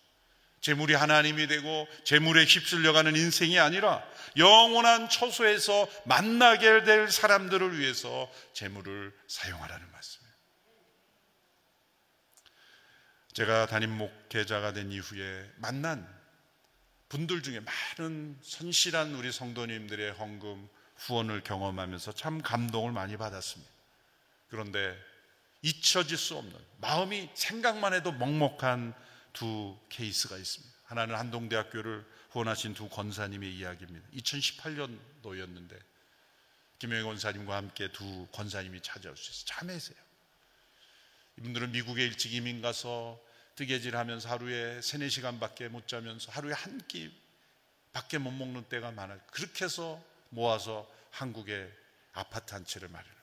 [0.60, 4.04] 재물이 하나님이 되고 재물에 휩쓸려가는 인생이 아니라
[4.36, 10.34] 영원한 처소에서 만나게 될 사람들을 위해서 재물을 사용하라는 말씀이에요.
[13.32, 16.06] 제가 담임 목회자가 된 이후에 만난
[17.08, 23.72] 분들 중에 많은 선실한 우리 성도님들의 헌금 후원을 경험하면서 참 감동을 많이 받았습니다.
[24.48, 24.96] 그런데
[25.62, 28.94] 잊혀질 수 없는 마음이 생각만 해도 먹먹한
[29.32, 30.74] 두 케이스가 있습니다.
[30.84, 34.06] 하나는 한동대학교를 후원하신 두 권사님의 이야기입니다.
[34.14, 35.78] 2018년도였는데
[36.78, 39.44] 김영희 권사님과 함께 두 권사님이 찾아오셨어요.
[39.46, 39.98] 참회세요.
[41.38, 43.20] 이분들은 미국에 일찍 이민 가서
[43.56, 47.10] 뜨개질하면서 하루에 세네 시간밖에 못 자면서 하루에 한 끼
[47.92, 49.18] 밖에 못 먹는 때가 많아요.
[49.32, 51.68] 그렇게 해서 모아서 한국에
[52.12, 53.17] 아파트 한 채를 마련.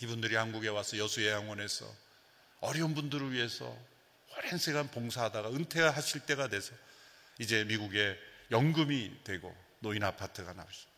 [0.00, 1.92] 이분들이 한국에 와서 여수예양원에서
[2.60, 3.76] 어려운 분들을 위해서
[4.36, 6.72] 오랜 시간 봉사하다가 은퇴하실 때가 돼서
[7.38, 8.16] 이제 미국에
[8.50, 10.88] 연금이 되고 노인 아파트가 나오죠.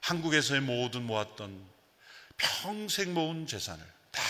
[0.00, 1.68] 한국에서의 모든 모았던
[2.36, 4.22] 평생 모은 재산을 다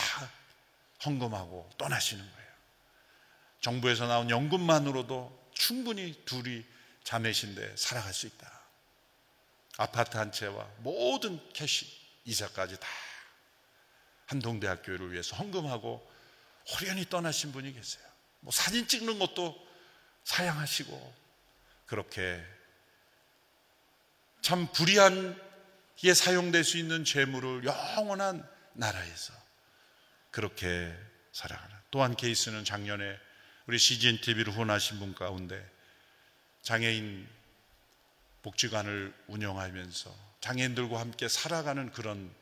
[1.05, 2.51] 헌금하고 떠나시는 거예요.
[3.61, 6.65] 정부에서 나온 연금만으로도 충분히 둘이
[7.05, 8.61] 자매신데 살아갈 수 있다.
[9.77, 11.87] 아파트 한 채와 모든 cash,
[12.25, 12.89] 이사까지 다
[14.31, 16.09] 한동대학교를 위해서 헌금하고
[16.73, 18.05] 홀연히 떠나신 분이 계세요.
[18.41, 19.57] 뭐 사진 찍는 것도
[20.25, 21.15] 사양하시고
[21.87, 22.43] 그렇게
[24.41, 25.51] 참 불의한
[26.03, 29.35] 에 사용될 수 있는 재물을 영원한 나라에서
[30.31, 30.97] 그렇게
[31.33, 33.19] 살아가는 또한 케이스는 작년에
[33.67, 35.63] 우리 CGN TV를 후원하신 분 가운데
[36.63, 37.29] 장애인
[38.43, 42.33] 복지관을 운영하면서 장애인들과 함께 살아가는 그런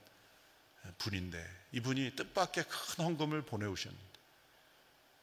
[0.99, 4.09] 분인데 이분이 뜻밖의 큰 헌금을 보내오셨는데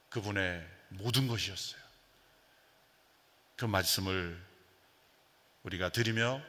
[0.10, 1.82] 그분의 모든 것이었어요.
[3.56, 4.42] 그 말씀을
[5.64, 6.42] 우리가 드리며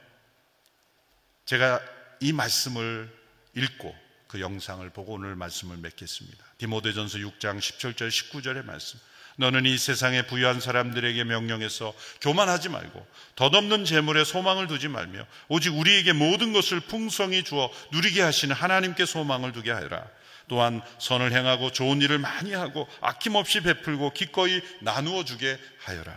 [1.47, 1.81] 제가
[2.21, 3.13] 이 말씀을
[3.55, 3.97] 읽고
[4.29, 6.45] 그 영상을 보고 오늘 말씀을 맺겠습니다.
[6.59, 8.99] 디모데전서 6장 17절 19절의 말씀.
[9.37, 13.07] 너는 이 세상에 부유한 사람들에게 명령해서 교만하지 말고
[13.37, 19.53] 덧없는 재물에 소망을 두지 말며 오직 우리에게 모든 것을 풍성히 주어 누리게 하시는 하나님께 소망을
[19.53, 20.05] 두게 하여라.
[20.49, 26.15] 또한 선을 행하고 좋은 일을 많이 하고 아낌없이 베풀고 기꺼이 나누어 주게 하여라.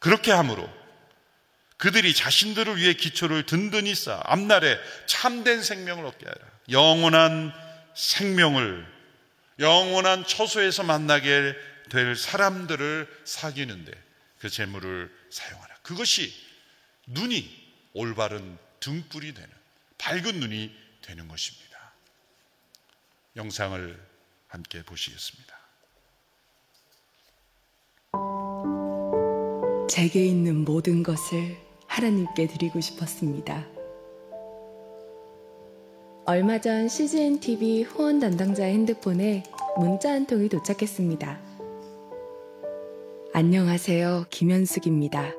[0.00, 0.68] 그렇게 함으로
[1.76, 6.38] 그들이 자신들을 위해 기초를 든든히 쌓아 앞날에 참된 생명을 얻게 하라.
[6.70, 7.54] 영원한
[7.94, 8.86] 생명을
[9.60, 11.54] 영원한 처소에서 만나게
[11.90, 13.92] 될 사람들을 사귀는데
[14.38, 15.74] 그 재물을 사용하라.
[15.82, 16.32] 그것이
[17.06, 19.50] 눈이 올바른 등불이 되는
[19.98, 21.92] 밝은 눈이 되는 것입니다.
[23.36, 24.08] 영상을
[24.48, 25.60] 함께 보시겠습니다.
[29.90, 33.66] 제게 있는 모든 것을 하나님께 드리고 싶었습니다.
[36.26, 39.42] 얼마 전 CGN TV 후원 담당자의 핸드폰에
[39.76, 41.49] 문자 한 통이 도착했습니다.
[43.32, 44.24] 안녕하세요.
[44.28, 45.32] 김현숙입니다.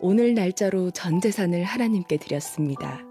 [0.00, 3.04] 오늘 날짜로 전 재산을 하나님께 드렸습니다.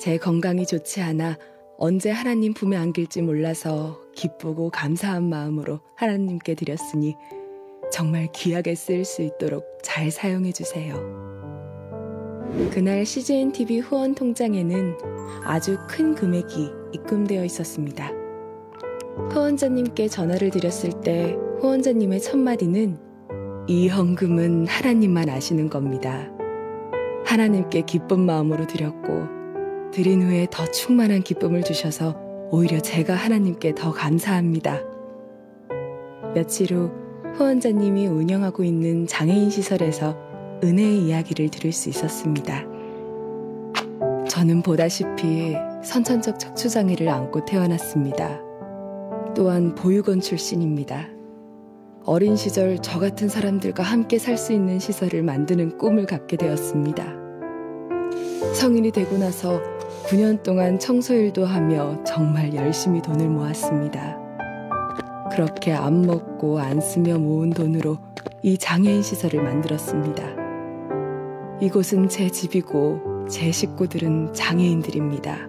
[0.00, 1.38] 제 건강이 좋지 않아
[1.78, 7.14] 언제 하나님 품에 안길지 몰라서 기쁘고 감사한 마음으로 하나님께 드렸으니
[7.92, 10.96] 정말 귀하게 쓰일 수 있도록 잘 사용해 주세요.
[12.72, 14.96] 그날 CGN TV 후원 통장에는
[15.44, 18.17] 아주 큰 금액이 입금되어 있었습니다.
[19.30, 22.98] 후원자님께 전화를 드렸을 때 후원자님의 첫마디는
[23.66, 26.30] 이 헌금은 하나님만 아시는 겁니다.
[27.26, 29.26] 하나님께 기쁜 마음으로 드렸고,
[29.92, 32.16] 드린 후에 더 충만한 기쁨을 주셔서
[32.50, 34.80] 오히려 제가 하나님께 더 감사합니다.
[36.34, 36.90] 며칠 후
[37.34, 40.16] 후원자님이 운영하고 있는 장애인 시설에서
[40.64, 42.64] 은혜의 이야기를 들을 수 있었습니다.
[44.28, 48.47] 저는 보다시피 선천적 척추장애를 안고 태어났습니다.
[49.38, 51.06] 또한 보육원 출신입니다.
[52.04, 57.04] 어린 시절 저 같은 사람들과 함께 살 수 있는 시설을 만드는 꿈을 갖게 되었습니다.
[58.54, 59.62] 성인이 되고 나서
[60.08, 64.18] 9년 동안 청소일도 하며 정말 열심히 돈을 모았습니다.
[65.30, 67.98] 그렇게 안 먹고 안 쓰며 모은 돈으로
[68.42, 70.24] 이 장애인 시설을 만들었습니다.
[71.60, 75.46] 이곳은 제 집이고 제 식구들은 장애인들입니다.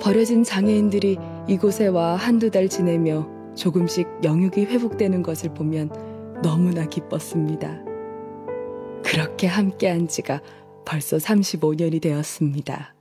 [0.00, 5.90] 버려진 장애인들이 이곳에 와 한두 달 지내며 조금씩 영육이 회복되는 것을 보면
[6.42, 7.82] 너무나 기뻤습니다.
[9.02, 10.40] 그렇게 함께 한 지가
[10.86, 12.94] 벌써 35년이 되었습니다.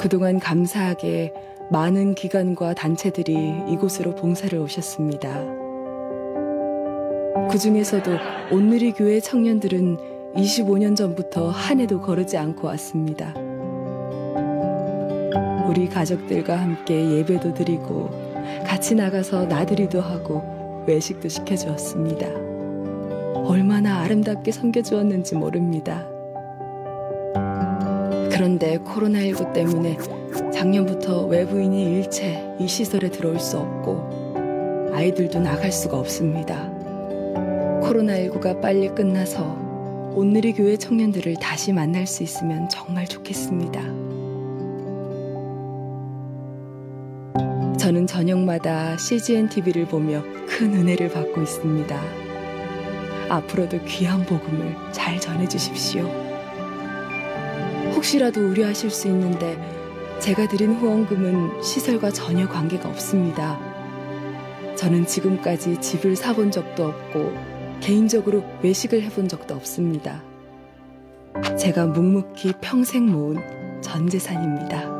[0.00, 1.32] 그동안 감사하게
[1.70, 5.58] 많은 기관과 단체들이 이곳으로 봉사를 오셨습니다.
[7.50, 8.10] 그 중에서도
[8.50, 13.47] 온누리 교회 청년들은 25년 전부터 한 해도 거르지 않고 왔습니다.
[15.68, 18.08] 우리 가족들과 함께 예배도 드리고
[18.66, 22.26] 같이 나가서 나들이도 하고 외식도 시켜주었습니다.
[23.44, 26.06] 얼마나 아름답게 섬겨주었는지 모릅니다.
[28.32, 29.98] 그런데 코로나19 때문에
[30.50, 36.72] 작년부터 외부인이 일체 이 시설에 들어올 수 없고 아이들도 나갈 수가 없습니다.
[37.82, 39.44] 코로나19가 빨리 끝나서
[40.14, 44.07] 온누리 교회 청년들을 다시 만날 수 있으면 정말 좋겠습니다.
[47.78, 52.00] 저는 저녁마다 CGN TV를 보며 큰 은혜를 받고 있습니다.
[53.28, 56.02] 앞으로도 귀한 복음을 잘 전해주십시오.
[57.94, 59.56] 혹시라도 우려하실 수 있는데
[60.18, 63.60] 제가 드린 후원금은 시설과 전혀 관계가 없습니다.
[64.76, 67.32] 저는 지금까지 집을 사본 적도 없고
[67.80, 70.22] 개인적으로 외식을 해본 적도 없습니다.
[71.56, 74.97] 제가 묵묵히 평생 모은 전 재산입니다.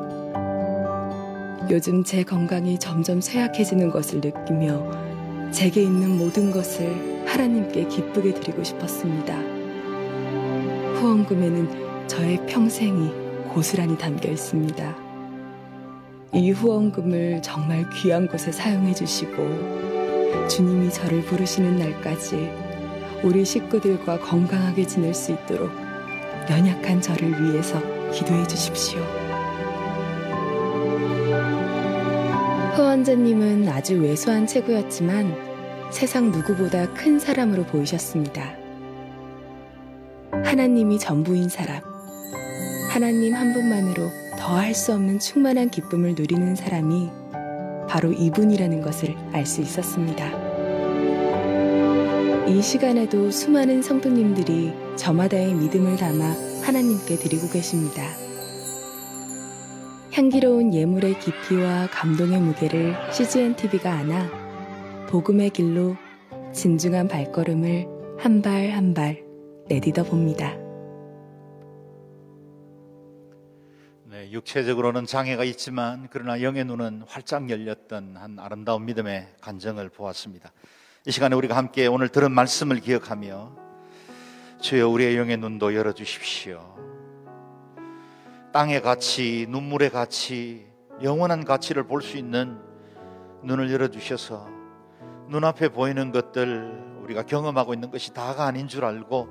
[1.71, 9.39] 요즘 제 건강이 점점 쇠약해지는 것을 느끼며 제게 있는 모든 것을 하나님께 기쁘게 드리고 싶었습니다.
[10.95, 13.11] 후원금에는 저의 평생이
[13.53, 14.97] 고스란히 담겨 있습니다.
[16.33, 22.51] 이 후원금을 정말 귀한 곳에 사용해 주시고 주님이 저를 부르시는 날까지
[23.23, 25.71] 우리 식구들과 건강하게 지낼 수 있도록
[26.49, 27.79] 연약한 저를 위해서
[28.11, 29.18] 기도해 주십시오.
[32.79, 35.35] 후원자님은 아주 왜소한 체구였지만
[35.91, 38.55] 세상 누구보다 큰 사람으로 보이셨습니다.
[40.45, 41.83] 하나님이 전부인 사람,
[42.89, 44.09] 하나님 한 분만으로
[44.39, 47.11] 더할 수 없는 충만한 기쁨을 누리는 사람이
[47.89, 50.31] 바로 이분이라는 것을 알 수 있었습니다.
[52.47, 58.05] 이 시간에도 수많은 성도님들이 저마다의 믿음을 담아 하나님께 드리고 계십니다.
[60.19, 65.95] 향기로운 예물의 깊이와 감동의 무게를 CGN TV가 안아 복음의 길로
[66.53, 67.87] 진중한 발걸음을
[68.19, 69.23] 한 발 한 발
[69.69, 70.57] 내딛어 봅니다.
[74.07, 80.51] 네, 육체적으로는 장애가 있지만 그러나 영의 눈은 활짝 열렸던 한 아름다운 믿음의 간정을 보았습니다.
[81.07, 83.53] 이 시간에 우리가 함께 오늘 들은 말씀을 기억하며
[84.62, 86.75] 주여 우리의 영의 눈도 열어 주십시오.
[88.59, 90.67] 땅의 가치, 눈물의 가치,
[91.01, 92.59] 영원한 가치를 볼 수 있는
[93.45, 94.49] 눈을 열어 주셔서
[95.29, 99.29] 눈앞에 보이는 것들 우리가 경험하고 있는 것이 다가 아닌 줄 알고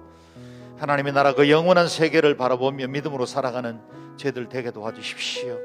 [0.77, 3.81] 하나님의 나라 그 영원한 세계를 바라보며 믿음으로 살아가는
[4.15, 5.59] 죄들 되게 도와주십시오.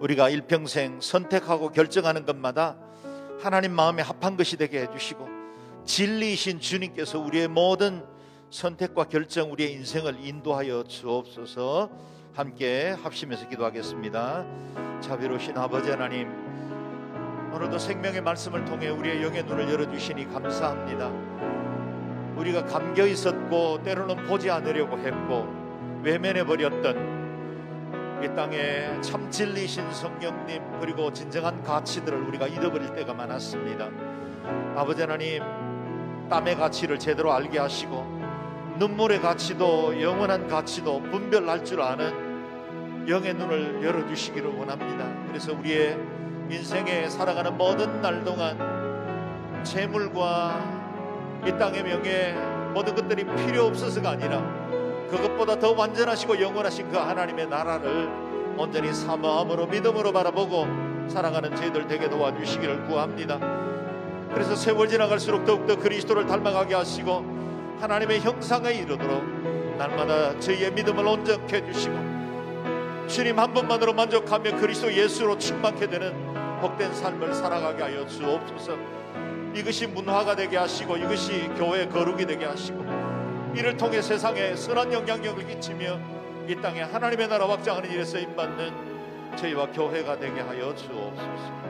[0.00, 2.78] 우리가 일평생 선택하고 결정하는 것마다
[3.42, 5.28] 하나님 마음에 합한 것이 되게 해주시고
[5.84, 8.06] 진리이신 주님께서 우리의 모든
[8.48, 14.46] 선택과 결정, 우리의 인생을 인도하여 주옵소서 함께 합심해서 기도하겠습니다.
[15.02, 16.30] 자비로우신 아버지 하나님,
[17.52, 21.10] 오늘도 생명의 말씀을 통해 우리의 영의 눈을 열어주시니 감사합니다.
[22.36, 25.46] 우리가 감겨 있었고 때로는 보지 않으려고 했고
[26.02, 33.90] 외면해 버렸던 이 땅에 참 진리신 성령님 그리고 진정한 가치들을 우리가 잃어버릴 때가 많았습니다.
[34.74, 35.42] 아버지 하나님
[36.30, 38.21] 땀의 가치를 제대로 알게 하시고
[38.78, 42.32] 눈물의 가치도 영원한 가치도 분별할 줄 아는
[43.08, 45.06] 영의 눈을 열어주시기를 원합니다.
[45.26, 45.98] 그래서 우리의
[46.50, 50.82] 인생에 살아가는 모든 날 동안 재물과
[51.46, 52.32] 이 땅의 명예
[52.72, 54.40] 모든 것들이 필요 없어서가 아니라
[55.10, 58.08] 그것보다 더 완전하시고 영원하신 그 하나님의 나라를
[58.56, 60.66] 온전히 사모함으로 믿음으로 바라보고
[61.08, 63.38] 살아가는 저희들 되게 도와주시기를 구합니다.
[64.32, 67.31] 그래서 세월 지나갈수록 더욱더 그리스도를 닮아가게 하시고
[67.82, 69.24] 하나님의 형상에 이르도록
[69.76, 72.12] 날마다 저희의 믿음을 온전케 해주시고
[73.08, 76.14] 주님 한 분만으로 만족하며 그리스도 예수로 충만케 되는
[76.60, 78.78] 복된 삶을 살아가게 하여 주옵소서.
[79.56, 82.84] 이것이 문화가 되게 하시고 이것이 교회 거룩이 되게 하시고
[83.56, 85.98] 이를 통해 세상에 선한 영향력을 끼치며
[86.48, 91.62] 이 땅에 하나님의 나라 확장하는 일에 쓰임받는 저희와 교회가 되게 하여 주옵소서.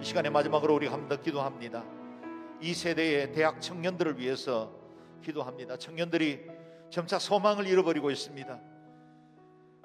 [0.00, 1.82] 이 시간에 마지막으로 우리 한번 더 기도합니다
[2.60, 4.70] 이 세대의 대학 청년들을 위해서
[5.22, 5.76] 기도합니다.
[5.78, 6.46] 청년들이
[6.90, 8.60] 점차 소망을 잃어버리고 있습니다.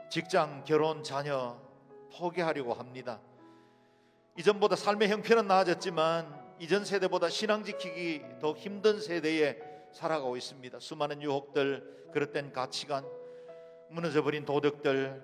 [0.10, 1.58] 직장, 결혼, 자녀
[2.18, 3.20] 포기하려고 합니다.
[4.38, 9.58] 이전보다 삶의 형편은 나아졌지만 이전 세대보다 신앙 지키기 더 힘든 세대에
[9.94, 10.80] 살아가고 있습니다.
[10.80, 13.06] 수많은 유혹들, 그릇된 가치관,
[13.90, 15.24] 무너져버린 도덕들,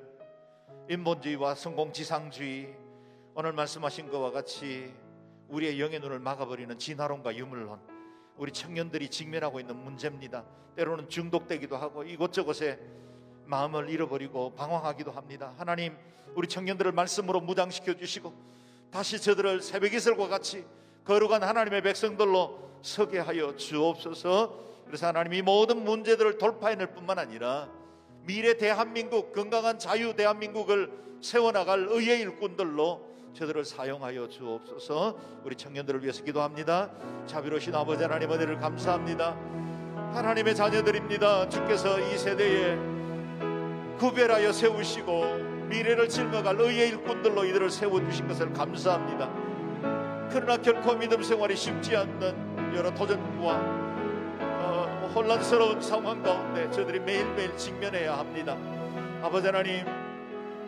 [0.89, 2.73] 인본주의와 성공지상주의,
[3.35, 4.93] 오늘 말씀하신 것과 같이
[5.51, 7.79] 우리의 영의 눈을 막아버리는 진화론과 유물론,
[8.37, 10.45] 우리 청년들이 직면하고 있는 문제입니다.
[10.75, 12.79] 때로는 중독되기도 하고 이곳저곳에
[13.45, 15.53] 마음을 잃어버리고 방황하기도 합니다.
[15.57, 15.97] 하나님,
[16.35, 18.33] 우리 청년들을 말씀으로 무장시켜 주시고
[18.89, 20.65] 다시 저들을 새벽 이슬과 같이
[21.03, 24.57] 거룩한 하나님의 백성들로 서게 하여 주옵소서.
[24.85, 27.69] 그래서 하나님 이 모든 문제들을 돌파해낼 뿐만 아니라
[28.23, 30.91] 미래 대한민국 건강한 자유 대한민국을
[31.21, 35.15] 세워나갈 의의 일꾼들로 저들을 사용하여 주옵소서.
[35.43, 36.89] 우리 청년들을 위해서 기도합니다.
[37.25, 39.35] 자비로우신 아버지 하나님 은혜를 감사합니다.
[40.13, 41.47] 하나님의 자녀들입니다.
[41.49, 42.77] 주께서 이 세대에
[43.97, 49.29] 구별하여 세우시고 미래를 짊어갈 의의 일꾼들로 이들을 세워주신 것을 감사합니다.
[50.29, 53.91] 그러나 결코 믿음 생활이 쉽지 않는 여러 도전과
[54.41, 58.57] 어, 혼란스러운 상황 가운데 저들이 매일매일 직면해야 합니다.
[59.21, 59.85] 아버지 하나님,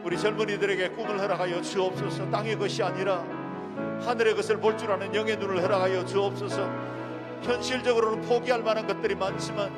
[0.03, 2.29] 우리 젊은이들에게 꿈을 허락하여 주옵소서.
[2.29, 3.23] 땅의 것이 아니라
[4.05, 6.69] 하늘의 것을 볼 줄 아는 영의 눈을 허락하여 주옵소서.
[7.43, 9.71] 현실적으로는 포기할 만한 것들이 많지만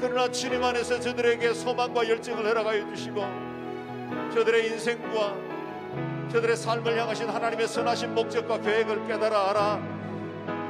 [0.00, 3.24] 그러나 주님 안에서 저들에게 소망과 열정을 허락하여 주시고
[4.34, 5.34] 저들의 인생과
[6.32, 9.80] 저들의 삶을 향하신 하나님의 선하신 목적과 계획을 깨달아 알아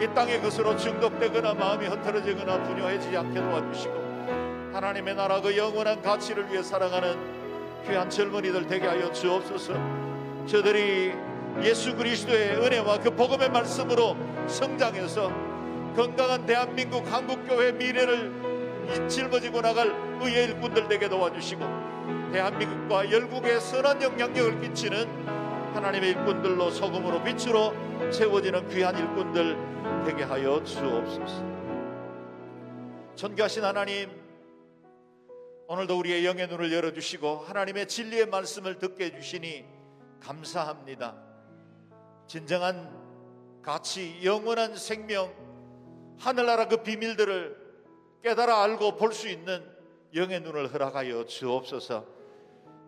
[0.01, 6.63] 이 땅의 것으로 중독되거나 마음이 흐트러지거나 분요해지지 않게 도와주시고 하나님의 나라 그 영원한 가치를 위해
[6.63, 7.36] 살아가는
[7.87, 9.75] 귀한 젊은이들 되게 하여 주옵소서
[10.47, 11.13] 저들이
[11.63, 14.17] 예수 그리스도의 은혜와 그 복음의 말씀으로
[14.47, 15.31] 성장해서
[15.97, 21.65] 건강한 대한민국 한국교회 미래를 짊어지고 나갈 의의 일꾼들 되게 도와주시고
[22.33, 25.27] 대한민국과 열국에 선한 영향력을 끼치는
[25.75, 27.73] 하나님의 일꾼들로 소금으로 빛으로
[28.11, 29.57] 세워지는 귀한 일꾼들
[30.05, 31.45] 되게 하여 주옵소서.
[33.15, 34.11] 존귀하신 하나님,
[35.69, 39.65] 오늘도 우리의 영의 눈을 열어주시고 하나님의 진리의 말씀을 듣게 해주시니
[40.21, 41.17] 감사합니다.
[42.29, 42.89] 진정한
[43.63, 45.33] 가치, 영원한 생명,
[46.19, 47.57] 하늘나라 그 비밀들을
[48.23, 49.65] 깨달아 알고 볼 수 있는
[50.15, 52.07] 영의 눈을 허락하여 주옵소서.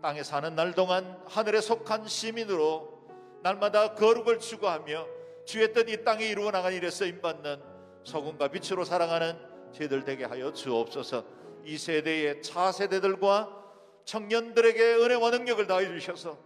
[0.01, 2.97] 땅에 사는 날 동안 하늘에 속한 시민으로
[3.43, 5.07] 날마다 거룩을 추구하며
[5.45, 7.61] 주의 뜻 이 땅에 이루어 나간 일에 쓰임 받는
[8.05, 9.37] 소금과 빛으로 살아가는
[9.73, 11.38] 저희들 되게 하여 주옵소서.
[11.69, 13.55] 이 세대의 차세대들과
[14.07, 16.39] 청년들에게 은혜와 능력을 다해 주셔서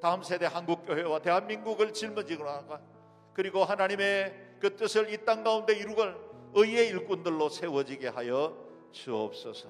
[0.00, 2.80] 다음 세대 한국 교회와 대한민국을 짊어지고 나가
[3.34, 6.16] 그리고 하나님의 그 뜻을 이 땅 가운데 이루걸
[6.54, 8.56] 의의 일꾼들로 세워지게 하여
[8.92, 9.68] 주옵소서.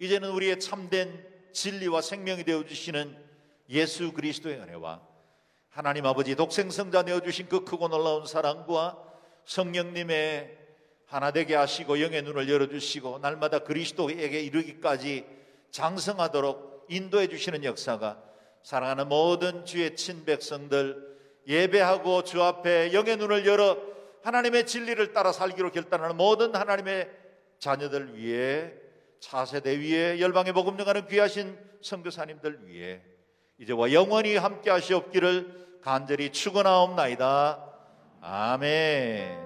[0.00, 3.16] 이제는 우리의 참된 진리와 생명이 되어 주시는
[3.68, 5.00] 예수 그리스도의 은혜와
[5.70, 8.98] 하나님 아버지 독생성자 내어 주신 그 크고 놀라운 사랑과
[9.44, 10.65] 성령님의
[11.06, 15.24] 하나 되게 하시고 영의 눈을 열어 주시고 날마다 그리스도에게 이르기까지
[15.70, 18.22] 장성하도록 인도해 주시는 역사가
[18.62, 23.78] 사랑하는 모든 주의 친백성들 예배하고 주 앞에 영의 눈을 열어
[24.24, 27.08] 하나님의 진리를 따라 살기로 결단하는 모든 하나님의
[27.60, 28.72] 자녀들 위해
[29.20, 33.00] 차세대 위에 열방의 복음 전하는 귀하신 선교사님들 위해
[33.58, 37.64] 이제와 영원히 함께 하시옵기를 간절히 축원하옵나이다.
[38.20, 39.45] 아멘.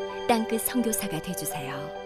[0.31, 2.00] 땅끝 선교사가 되주세요.